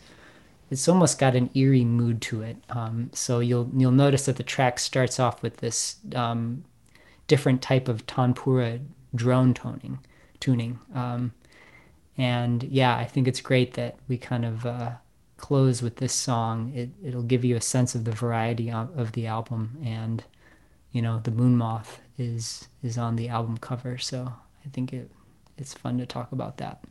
It's 0.71 0.89
almost 0.89 1.19
got 1.19 1.35
an 1.35 1.51
eerie 1.55 1.85
mood 1.85 2.21
to 2.23 2.43
it. 2.43 2.57
Um, 2.71 3.11
so 3.13 3.41
you'll 3.41 3.71
you'll 3.77 3.93
notice 3.93 4.27
that 4.27 4.37
the 4.37 4.43
track 4.43 4.79
starts 4.79 5.19
off 5.19 5.43
with 5.43 5.59
this 5.59 5.97
um, 6.15 6.65
different 7.27 7.63
type 7.63 7.89
of 7.89 8.07
tanpura 8.07 8.81
drone 9.15 9.55
toning, 9.55 9.99
tuning. 10.41 10.79
Um, 10.95 11.33
and 12.17 12.63
yeah, 12.65 12.97
I 12.97 13.05
think 13.05 13.27
it's 13.27 13.41
great 13.41 13.75
that 13.75 13.97
we 14.09 14.19
kind 14.19 14.45
of 14.45 14.67
uh, 14.67 14.93
close 15.37 15.83
with 15.83 15.97
this 15.97 16.13
song. 16.13 16.73
It, 16.75 16.91
it'll 17.05 17.23
give 17.23 17.45
you 17.45 17.57
a 17.57 17.61
sense 17.61 17.95
of 17.95 18.05
the 18.05 18.13
variety 18.13 18.71
of, 18.71 18.97
of 18.99 19.13
the 19.13 19.27
album, 19.27 19.79
and 19.85 20.23
you 20.93 21.03
know, 21.03 21.21
the 21.23 21.31
moon 21.31 21.57
moth 21.57 22.01
is 22.19 22.69
is 22.83 22.97
on 22.97 23.17
the 23.17 23.29
album 23.29 23.59
cover, 23.59 23.99
so 23.99 24.33
I 24.65 24.71
think 24.71 24.93
it, 24.93 25.11
it's 25.59 25.75
fun 25.75 25.99
to 25.99 26.07
talk 26.07 26.33
about 26.33 26.57
that. 26.59 26.85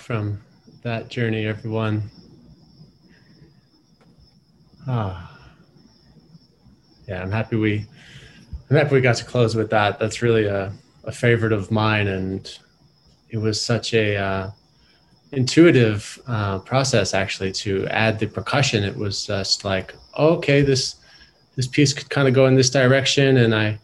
From 0.00 0.40
that 0.82 1.08
journey, 1.08 1.46
everyone. 1.46 2.10
Ah, 4.86 5.38
yeah, 7.06 7.22
I'm 7.22 7.30
happy 7.30 7.56
we, 7.56 7.86
I'm 8.70 8.76
happy 8.76 8.94
we 8.94 9.00
got 9.00 9.16
to 9.16 9.24
close 9.24 9.54
with 9.54 9.70
that. 9.70 9.98
That's 9.98 10.22
really 10.22 10.46
a, 10.46 10.72
a 11.04 11.12
favorite 11.12 11.52
of 11.52 11.70
mine, 11.70 12.08
and 12.08 12.58
it 13.30 13.38
was 13.38 13.60
such 13.60 13.94
a 13.94 14.16
uh, 14.16 14.50
intuitive 15.32 16.18
uh, 16.26 16.58
process 16.60 17.14
actually 17.14 17.52
to 17.52 17.86
add 17.88 18.18
the 18.18 18.26
percussion. 18.26 18.84
It 18.84 18.96
was 18.96 19.26
just 19.26 19.64
like, 19.64 19.94
okay, 20.18 20.62
this 20.62 20.96
this 21.56 21.66
piece 21.66 21.92
could 21.92 22.08
kind 22.08 22.28
of 22.28 22.34
go 22.34 22.46
in 22.46 22.54
this 22.54 22.70
direction, 22.70 23.38
and 23.38 23.54
I 23.54 23.78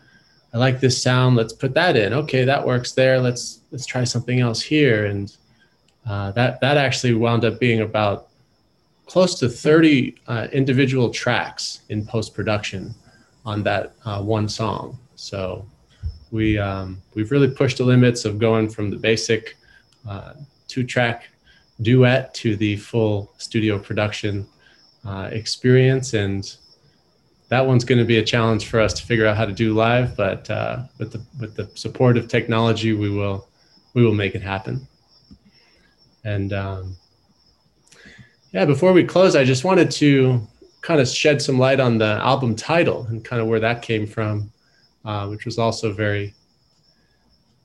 I 0.52 0.58
like 0.58 0.80
this 0.80 1.02
sound. 1.02 1.36
Let's 1.36 1.52
put 1.52 1.74
that 1.74 1.96
in. 1.96 2.14
Okay, 2.14 2.44
that 2.44 2.64
works 2.64 2.92
there. 2.92 3.20
Let's 3.20 3.60
let's 3.72 3.86
try 3.86 4.04
something 4.04 4.40
else 4.40 4.62
here, 4.62 5.06
and 5.06 5.36
uh, 6.06 6.32
that 6.32 6.60
that 6.60 6.76
actually 6.76 7.14
wound 7.14 7.44
up 7.44 7.58
being 7.58 7.80
about 7.80 8.28
close 9.06 9.38
to 9.38 9.48
30 9.48 10.16
uh, 10.26 10.48
individual 10.52 11.10
tracks 11.10 11.80
in 11.88 12.06
post 12.06 12.34
production 12.34 12.94
on 13.44 13.62
that 13.62 13.94
uh, 14.04 14.22
one 14.22 14.48
song. 14.48 14.98
So 15.14 15.66
we 16.30 16.58
um, 16.58 17.00
we've 17.14 17.30
really 17.30 17.50
pushed 17.50 17.78
the 17.78 17.84
limits 17.84 18.24
of 18.24 18.38
going 18.38 18.68
from 18.68 18.90
the 18.90 18.96
basic 18.96 19.56
uh, 20.08 20.34
two 20.68 20.84
track 20.84 21.28
duet 21.82 22.34
to 22.34 22.56
the 22.56 22.76
full 22.76 23.32
studio 23.38 23.78
production 23.78 24.46
uh, 25.04 25.28
experience 25.32 26.14
and 26.14 26.56
that 27.48 27.64
one's 27.64 27.84
going 27.84 27.98
to 27.98 28.04
be 28.04 28.18
a 28.18 28.24
challenge 28.24 28.66
for 28.68 28.80
us 28.80 28.94
to 28.94 29.04
figure 29.04 29.26
out 29.26 29.36
how 29.36 29.44
to 29.44 29.52
do 29.52 29.74
live 29.74 30.16
but 30.16 30.48
uh, 30.50 30.82
with 30.98 31.12
the 31.12 31.20
with 31.40 31.54
the 31.56 31.68
support 31.74 32.16
of 32.16 32.28
technology 32.28 32.92
we 32.92 33.10
will 33.10 33.48
we 33.94 34.04
will 34.04 34.14
make 34.14 34.34
it 34.34 34.42
happen 34.42 34.86
and 36.24 36.52
um, 36.52 36.96
yeah 38.52 38.64
before 38.64 38.92
we 38.92 39.04
close 39.04 39.36
i 39.36 39.44
just 39.44 39.64
wanted 39.64 39.90
to 39.90 40.40
kind 40.80 41.00
of 41.00 41.08
shed 41.08 41.40
some 41.40 41.58
light 41.58 41.80
on 41.80 41.98
the 41.98 42.18
album 42.22 42.54
title 42.54 43.06
and 43.08 43.24
kind 43.24 43.40
of 43.40 43.48
where 43.48 43.60
that 43.60 43.82
came 43.82 44.06
from 44.06 44.50
uh, 45.04 45.26
which 45.26 45.44
was 45.44 45.58
also 45.58 45.92
very 45.92 46.34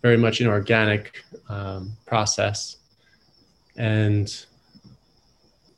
very 0.01 0.17
much 0.17 0.41
an 0.41 0.47
organic 0.47 1.23
um, 1.49 1.91
process. 2.05 2.77
And 3.75 4.45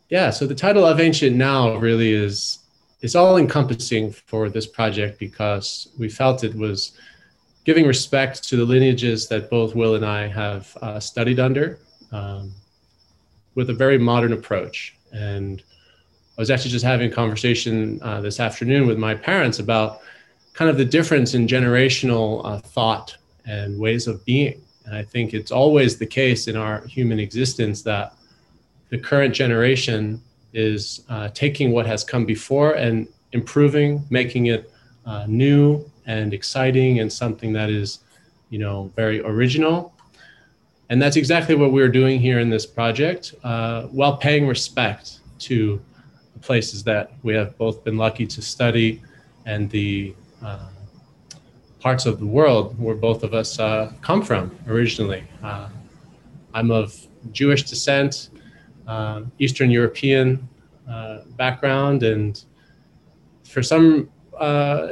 yeah, 0.09 0.29
so 0.29 0.45
the 0.45 0.55
title 0.55 0.86
of 0.86 0.99
Ancient 0.99 1.36
Now 1.36 1.75
really 1.75 2.11
is 2.11 2.59
it's 3.01 3.15
all 3.15 3.38
encompassing 3.38 4.11
for 4.11 4.49
this 4.49 4.67
project 4.67 5.17
because 5.19 5.89
we 5.97 6.07
felt 6.09 6.43
it 6.43 6.53
was 6.55 6.97
giving 7.63 7.86
respect 7.86 8.43
to 8.49 8.57
the 8.57 8.65
lineages 8.65 9.27
that 9.29 9.49
both 9.49 9.75
Will 9.75 9.95
and 9.95 10.05
I 10.05 10.27
have 10.27 10.77
uh, 10.82 10.99
studied 10.99 11.39
under 11.39 11.79
um, 12.11 12.53
with 13.56 13.70
a 13.70 13.74
very 13.74 13.97
modern 13.97 14.34
approach. 14.34 14.95
And 15.12 15.62
I 16.38 16.41
was 16.41 16.49
actually 16.49 16.72
just 16.72 16.86
having 16.86 17.12
a 17.12 17.14
conversation 17.14 17.99
uh, 18.02 18.22
this 18.22 18.39
afternoon 18.39 18.88
with 18.88 18.97
my 18.97 19.14
parents 19.14 19.60
about 19.60 20.02
kind 20.54 20.70
of 20.70 20.78
the 20.78 20.86
difference 20.86 21.34
in 21.34 21.47
generational 21.47 22.41
uh, 22.45 22.60
thought 22.60 23.16
and 23.45 23.80
ways 23.80 24.08
of 24.08 24.24
being. 24.26 24.62
And 24.86 24.95
I 24.95 25.04
think 25.04 25.34
it's 25.34 25.52
always 25.52 25.97
the 25.97 26.06
case 26.06 26.47
in 26.47 26.56
our 26.56 26.86
human 26.88 27.20
existence 27.20 27.82
that 27.84 28.14
the 28.89 28.97
current 28.97 29.34
generation 29.34 30.22
is 30.54 31.06
uh, 31.10 31.30
taking 31.30 31.72
what 31.72 31.86
has 31.86 32.04
come 32.04 32.26
before 32.26 32.74
and 32.74 33.08
improving, 33.32 34.06
making 34.10 34.47
it 34.47 34.72
uh, 35.06 35.26
new 35.28 35.89
and 36.06 36.34
exciting 36.34 36.99
and 36.99 37.12
something 37.12 37.54
that 37.54 37.70
is, 37.70 37.99
you 38.49 38.60
know, 38.60 38.91
very 38.95 39.22
original. 39.22 39.93
And 40.91 41.01
that's 41.01 41.15
exactly 41.15 41.55
what 41.55 41.71
we're 41.71 41.87
doing 41.87 42.19
here 42.19 42.39
in 42.39 42.49
this 42.49 42.65
project, 42.65 43.33
uh, 43.45 43.83
while 43.83 44.17
paying 44.17 44.45
respect 44.45 45.21
to 45.39 45.81
the 46.33 46.39
places 46.39 46.83
that 46.83 47.13
we 47.23 47.33
have 47.33 47.57
both 47.57 47.85
been 47.85 47.95
lucky 47.95 48.27
to 48.27 48.41
study 48.41 49.01
and 49.45 49.69
the 49.69 50.13
uh, 50.43 50.67
parts 51.79 52.05
of 52.05 52.19
the 52.19 52.25
world 52.25 52.77
where 52.77 52.93
both 52.93 53.23
of 53.23 53.33
us 53.33 53.57
uh, 53.57 53.93
come 54.01 54.21
from 54.21 54.53
originally. 54.67 55.23
Uh, 55.41 55.69
I'm 56.53 56.71
of 56.71 56.93
Jewish 57.31 57.63
descent, 57.63 58.29
uh, 58.85 59.21
Eastern 59.39 59.71
European 59.71 60.45
uh, 60.89 61.19
background, 61.37 62.03
and 62.03 62.43
for 63.45 63.63
some, 63.63 64.09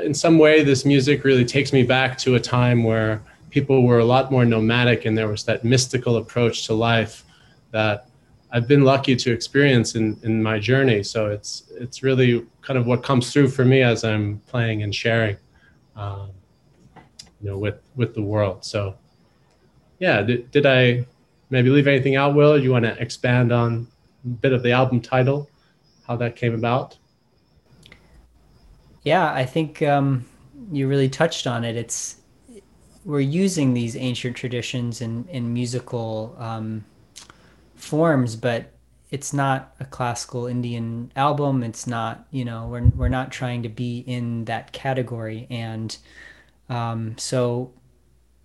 in 0.02 0.14
some 0.14 0.38
way, 0.38 0.64
this 0.64 0.86
music 0.86 1.26
really 1.26 1.44
takes 1.44 1.74
me 1.74 1.84
back 1.84 2.18
to 2.20 2.36
a 2.36 2.40
time 2.40 2.86
where 2.86 3.22
people 3.50 3.84
were 3.84 4.00
a 4.00 4.06
lot 4.06 4.32
more 4.32 4.46
nomadic, 4.46 5.06
and 5.06 5.18
there 5.18 5.28
was 5.28 5.44
that 5.46 5.64
mystical 5.64 6.18
approach 6.18 6.66
to 6.68 6.74
life 6.74 7.24
that 7.72 8.08
I've 8.52 8.68
been 8.68 8.84
lucky 8.84 9.16
to 9.16 9.32
experience 9.32 9.96
in, 9.96 10.20
in 10.24 10.42
my 10.42 10.60
journey. 10.60 11.04
So 11.04 11.28
it's 11.28 11.64
it's 11.72 12.04
really 12.04 12.46
kind 12.62 12.78
of 12.80 12.86
what 12.86 13.04
comes 13.04 13.32
through 13.32 13.50
for 13.50 13.66
me 13.66 13.82
as 13.82 14.04
I'm 14.04 14.40
playing 14.48 14.84
and 14.84 14.94
sharing. 14.94 15.38
Um, 15.96 16.32
you 17.42 17.50
know 17.50 17.58
with 17.58 17.80
with 17.96 18.14
the 18.14 18.22
world 18.22 18.64
so 18.64 18.96
yeah 20.00 20.22
did, 20.22 20.50
did 20.52 20.66
i 20.66 21.06
maybe 21.50 21.70
leave 21.70 21.88
anything 21.88 22.16
out 22.16 22.36
will 22.36 22.62
you 22.62 22.72
want 22.72 22.86
to 22.86 22.98
expand 23.02 23.52
on 23.52 23.88
a 24.26 24.28
bit 24.28 24.54
of 24.54 24.64
the 24.64 24.72
album 24.72 25.00
title 25.02 25.50
how 26.08 26.16
that 26.16 26.36
came 26.36 26.54
about 26.54 26.98
yeah 29.04 29.34
i 29.34 29.46
think 29.46 29.82
um, 29.82 30.26
you 30.72 30.88
really 30.88 31.10
touched 31.10 31.48
on 31.48 31.64
it 31.64 31.76
it's 31.76 32.18
we're 33.10 33.20
using 33.20 33.74
these 33.74 33.96
ancient 33.96 34.36
traditions 34.36 35.02
in 35.02 35.28
in 35.30 35.54
musical 35.54 36.36
um, 36.40 36.84
forms 37.76 38.36
but 38.36 38.72
it's 39.12 39.34
not 39.34 39.74
a 39.80 39.86
classical 39.86 40.46
indian 40.46 41.12
album 41.16 41.64
it's 41.64 41.88
not 41.88 42.26
you 42.32 42.46
know 42.46 42.68
we're, 42.68 42.88
we're 42.96 43.10
not 43.10 43.32
trying 43.32 43.64
to 43.64 43.70
be 43.70 44.00
in 44.00 44.46
that 44.46 44.72
category 44.72 45.48
and 45.50 45.98
um, 46.70 47.18
so 47.18 47.74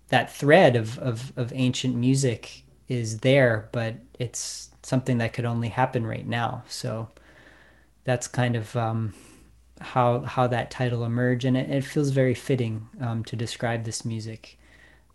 that 0.09 0.33
thread 0.33 0.75
of, 0.75 0.97
of, 0.99 1.33
of 1.35 1.51
ancient 1.55 1.95
music 1.95 2.63
is 2.87 3.19
there, 3.19 3.69
but 3.71 3.95
it's 4.19 4.69
something 4.83 5.17
that 5.17 5.33
could 5.33 5.45
only 5.45 5.69
happen 5.69 6.05
right 6.05 6.27
now. 6.27 6.63
So 6.67 7.09
that's 8.03 8.27
kind 8.27 8.55
of 8.55 8.75
um, 8.75 9.13
how 9.81 10.21
how 10.21 10.47
that 10.47 10.71
title 10.71 11.03
emerged, 11.03 11.45
and 11.45 11.57
it, 11.57 11.69
it 11.69 11.83
feels 11.83 12.09
very 12.09 12.33
fitting 12.33 12.87
um, 13.01 13.23
to 13.25 13.35
describe 13.35 13.83
this 13.83 14.05
music. 14.05 14.57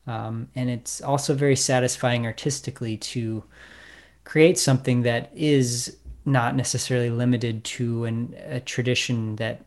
Um, 0.07 0.49
and 0.55 0.71
it's 0.71 1.01
also 1.01 1.35
very 1.35 1.57
satisfying 1.57 2.27
artistically 2.27 2.97
to 2.97 3.45
create 4.25 4.59
something 4.59 5.03
that 5.03 5.31
is 5.35 5.97
not 6.25 6.57
necessarily 6.57 7.11
limited 7.11 7.65
to 7.65 8.05
an, 8.05 8.35
a 8.47 8.61
tradition 8.61 9.37
that 9.37 9.65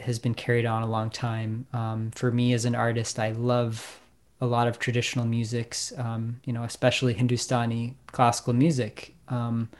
has 0.00 0.18
been 0.18 0.34
carried 0.34 0.66
on 0.66 0.82
a 0.82 0.86
long 0.86 1.10
time. 1.10 1.66
Um, 1.72 2.10
for 2.10 2.30
me 2.30 2.52
as 2.52 2.64
an 2.64 2.74
artist, 2.74 3.18
I 3.18 3.30
love 3.32 4.00
a 4.40 4.46
lot 4.46 4.68
of 4.68 4.78
traditional 4.78 5.24
musics, 5.24 5.92
um, 5.96 6.40
you 6.44 6.52
know, 6.52 6.64
especially 6.64 7.14
Hindustani 7.14 7.96
classical 8.12 8.52
music. 8.52 9.14
Um, 9.28 9.70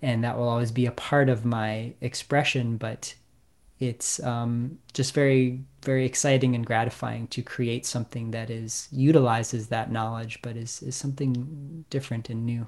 and 0.00 0.24
that 0.24 0.36
will 0.36 0.48
always 0.48 0.70
be 0.70 0.86
a 0.86 0.92
part 0.92 1.28
of 1.28 1.44
my 1.44 1.92
expression, 2.00 2.76
but 2.76 3.14
it's 3.80 4.22
um, 4.22 4.78
just 4.92 5.14
very, 5.14 5.60
very 5.82 6.06
exciting 6.06 6.54
and 6.54 6.64
gratifying 6.64 7.26
to 7.28 7.42
create 7.42 7.84
something 7.84 8.30
that 8.30 8.50
is 8.50 8.88
utilizes 8.92 9.68
that 9.68 9.90
knowledge, 9.90 10.40
but 10.42 10.56
is, 10.56 10.82
is 10.82 10.96
something 10.96 11.84
different 11.90 12.30
and 12.30 12.46
new. 12.46 12.66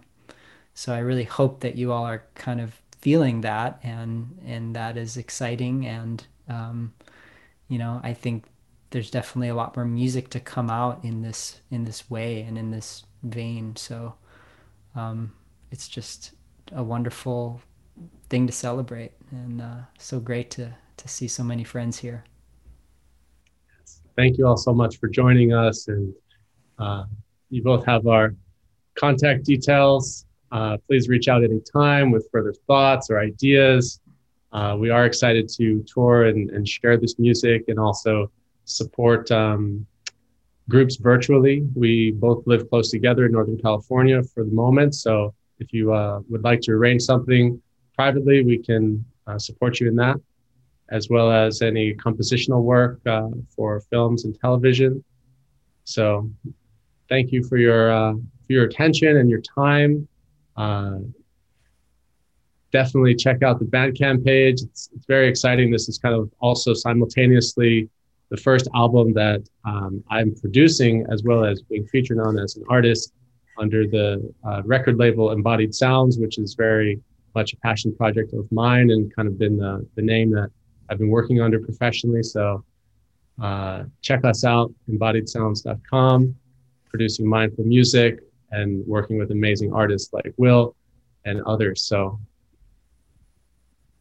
So 0.75 0.93
I 0.93 0.99
really 0.99 1.25
hope 1.25 1.61
that 1.61 1.77
you 1.77 1.93
all 1.93 2.05
are 2.05 2.25
kind 2.35 2.61
of 2.61 2.81
feeling 3.01 3.43
that 3.43 3.79
and 3.83 4.39
and 4.45 4.75
that 4.75 4.97
is 4.97 5.17
exciting 5.17 5.87
and 5.87 6.27
um, 6.49 6.93
you 7.69 7.79
know, 7.79 8.01
I 8.03 8.13
think 8.15 8.45
there's 8.91 9.11
definitely 9.11 9.49
a 9.49 9.55
lot 9.55 9.77
more 9.77 9.85
music 9.85 10.31
to 10.31 10.41
come 10.41 10.71
out 10.71 11.05
in 11.05 11.23
this 11.23 11.61
in 11.71 11.85
this 11.85 12.09
way 12.11 12.43
and 12.43 12.57
in 12.57 12.71
this 12.71 13.05
vein. 13.23 13.77
So 13.77 14.15
um, 14.95 15.33
it's 15.71 15.89
just 15.89 16.33
a 16.73 16.83
wonderful 16.83 17.61
thing 18.29 18.47
to 18.47 18.53
celebrate, 18.53 19.13
and 19.31 19.61
uh, 19.61 19.77
so 19.99 20.21
great 20.21 20.51
to 20.53 20.75
to 20.97 21.09
see 21.09 21.29
so 21.29 21.43
many 21.43 21.65
friends 21.65 21.99
here. 21.99 22.25
Thank 24.17 24.39
you 24.39 24.47
all 24.47 24.57
so 24.57 24.73
much 24.73 24.99
for 24.99 25.09
joining 25.09 25.53
us, 25.53 25.89
and 25.89 26.15
uh, 26.79 27.05
you 27.51 27.63
both 27.63 27.85
have 27.85 28.07
our 28.07 28.35
contact 28.95 29.45
details. 29.45 30.25
Uh, 30.53 30.79
please 30.87 31.09
reach 31.09 31.29
out 31.29 31.45
anytime 31.45 32.11
with 32.11 32.29
further 32.33 32.55
thoughts 32.67 33.11
or 33.11 33.19
ideas. 33.19 34.01
Uh, 34.53 34.77
we 34.79 34.91
are 34.91 35.05
excited 35.05 35.49
to 35.49 35.83
tour 35.83 36.27
and, 36.27 36.51
and, 36.51 36.67
share 36.67 36.97
this 36.97 37.19
music 37.19 37.65
and 37.69 37.79
also 37.79 38.31
support 38.65 39.31
um, 39.31 39.85
groups 40.69 40.97
virtually. 40.97 41.67
We 41.75 42.13
both 42.13 42.47
live 42.47 42.71
close 42.71 42.91
together 42.91 43.27
in 43.27 43.33
Northern 43.33 43.59
California 43.59 44.23
for 44.23 44.45
the 44.45 44.51
moment. 44.51 44.95
So 44.95 45.35
if 45.59 45.73
you 45.73 45.93
uh, 45.93 46.21
would 46.29 46.45
like 46.45 46.61
to 46.63 46.73
arrange 46.73 47.03
something 47.03 47.61
privately, 47.95 48.45
we 48.45 48.59
can 48.59 49.05
uh, 49.27 49.39
support 49.39 49.81
you 49.81 49.89
in 49.89 49.97
that, 49.97 50.17
as 50.91 51.09
well 51.09 51.31
as 51.31 51.63
any 51.63 51.95
compositional 51.95 52.63
work 52.63 53.01
uh, 53.07 53.29
for 53.55 53.81
films 53.81 54.25
and 54.25 54.39
television. 54.41 55.03
So 55.85 56.31
thank 57.09 57.33
you 57.33 57.43
for 57.45 57.57
your, 57.57 57.91
uh, 57.91 58.13
for 58.13 58.53
your 58.53 58.65
attention 58.65 59.17
and 59.17 59.29
your 59.29 59.41
time. 59.41 60.07
uh, 60.57 60.99
definitely 62.73 63.15
check 63.15 63.43
out 63.43 63.59
the 63.59 63.65
Bandcamp 63.65 64.25
page. 64.25 64.61
It's, 64.63 64.91
it's 64.95 65.07
very 65.07 65.29
exciting. 65.29 65.71
This 65.71 65.89
is 65.89 65.99
kind 65.99 66.15
of 66.15 66.31
also 66.41 66.75
simultaneously 66.75 67.89
the 68.29 68.37
first 68.37 68.69
album 68.75 69.13
that 69.15 69.43
um, 69.65 70.03
I'm 70.11 70.35
producing, 70.35 71.07
as 71.11 71.23
well 71.23 71.45
as 71.45 71.63
being 71.63 71.87
featured 71.87 72.19
on 72.19 72.39
as 72.39 72.57
an 72.57 72.65
artist 72.69 73.13
under 73.59 73.87
the 73.87 74.33
uh, 74.45 74.63
record 74.65 74.99
label 74.99 75.31
Embodied 75.31 75.75
Sounds, 75.75 76.19
which 76.19 76.39
is 76.39 76.55
very 76.55 77.01
much 77.35 77.53
a 77.53 77.57
passion 77.59 77.95
project 77.95 78.33
of 78.33 78.51
mine 78.51 78.91
and 78.91 79.15
kind 79.15 79.29
of 79.29 79.39
been 79.39 79.57
the, 79.57 79.87
the 79.95 80.03
name 80.03 80.31
that 80.33 80.51
I've 80.89 80.99
been 80.99 81.09
working 81.09 81.41
under 81.41 81.59
professionally. 81.59 82.23
So 82.23 82.65
uh, 83.41 83.85
check 84.03 84.25
us 84.25 84.45
out, 84.45 84.73
embodiedsounds.com, 84.91 86.35
producing 86.89 87.29
mindful 87.29 87.65
music 87.65 88.21
and 88.53 88.87
working 88.87 89.19
with 89.19 89.31
amazing 89.31 89.73
artists 89.73 90.13
like 90.13 90.33
Will 90.37 90.75
and 91.25 91.43
others. 91.43 91.83
So 91.83 92.19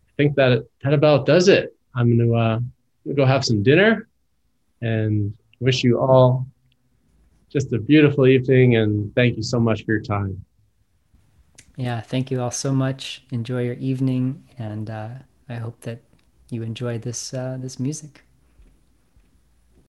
I 0.08 0.12
think 0.18 0.36
that 0.36 0.66
that 0.84 0.94
about 0.94 1.26
does 1.26 1.48
it. 1.48 1.76
I'm 1.96 2.18
going 2.18 2.30
to 2.30 2.36
uh, 2.36 2.60
go 3.14 3.26
have 3.26 3.44
some 3.44 3.64
dinner 3.64 4.08
and 4.82 5.34
wish 5.60 5.84
you 5.84 6.00
all 6.00 6.46
just 7.50 7.72
a 7.74 7.80
beautiful 7.80 8.28
evening 8.28 8.76
and 8.76 9.14
thank 9.16 9.38
you 9.38 9.44
so 9.44 9.60
much 9.60 9.86
for 9.86 9.94
your 9.94 10.02
time. 10.02 10.44
Yeah, 11.78 12.02
thank 12.02 12.32
you 12.32 12.42
all 12.42 12.52
so 12.52 12.72
much. 12.72 13.24
Enjoy 13.32 13.64
your 13.64 13.76
evening, 13.76 14.44
and 14.58 14.90
uh, 14.90 15.10
I 15.50 15.56
hope 15.56 15.82
that 15.82 16.02
you 16.50 16.64
enjoy 16.64 16.98
this 16.98 17.34
uh, 17.34 17.58
this 17.60 17.80
music. 17.80 18.25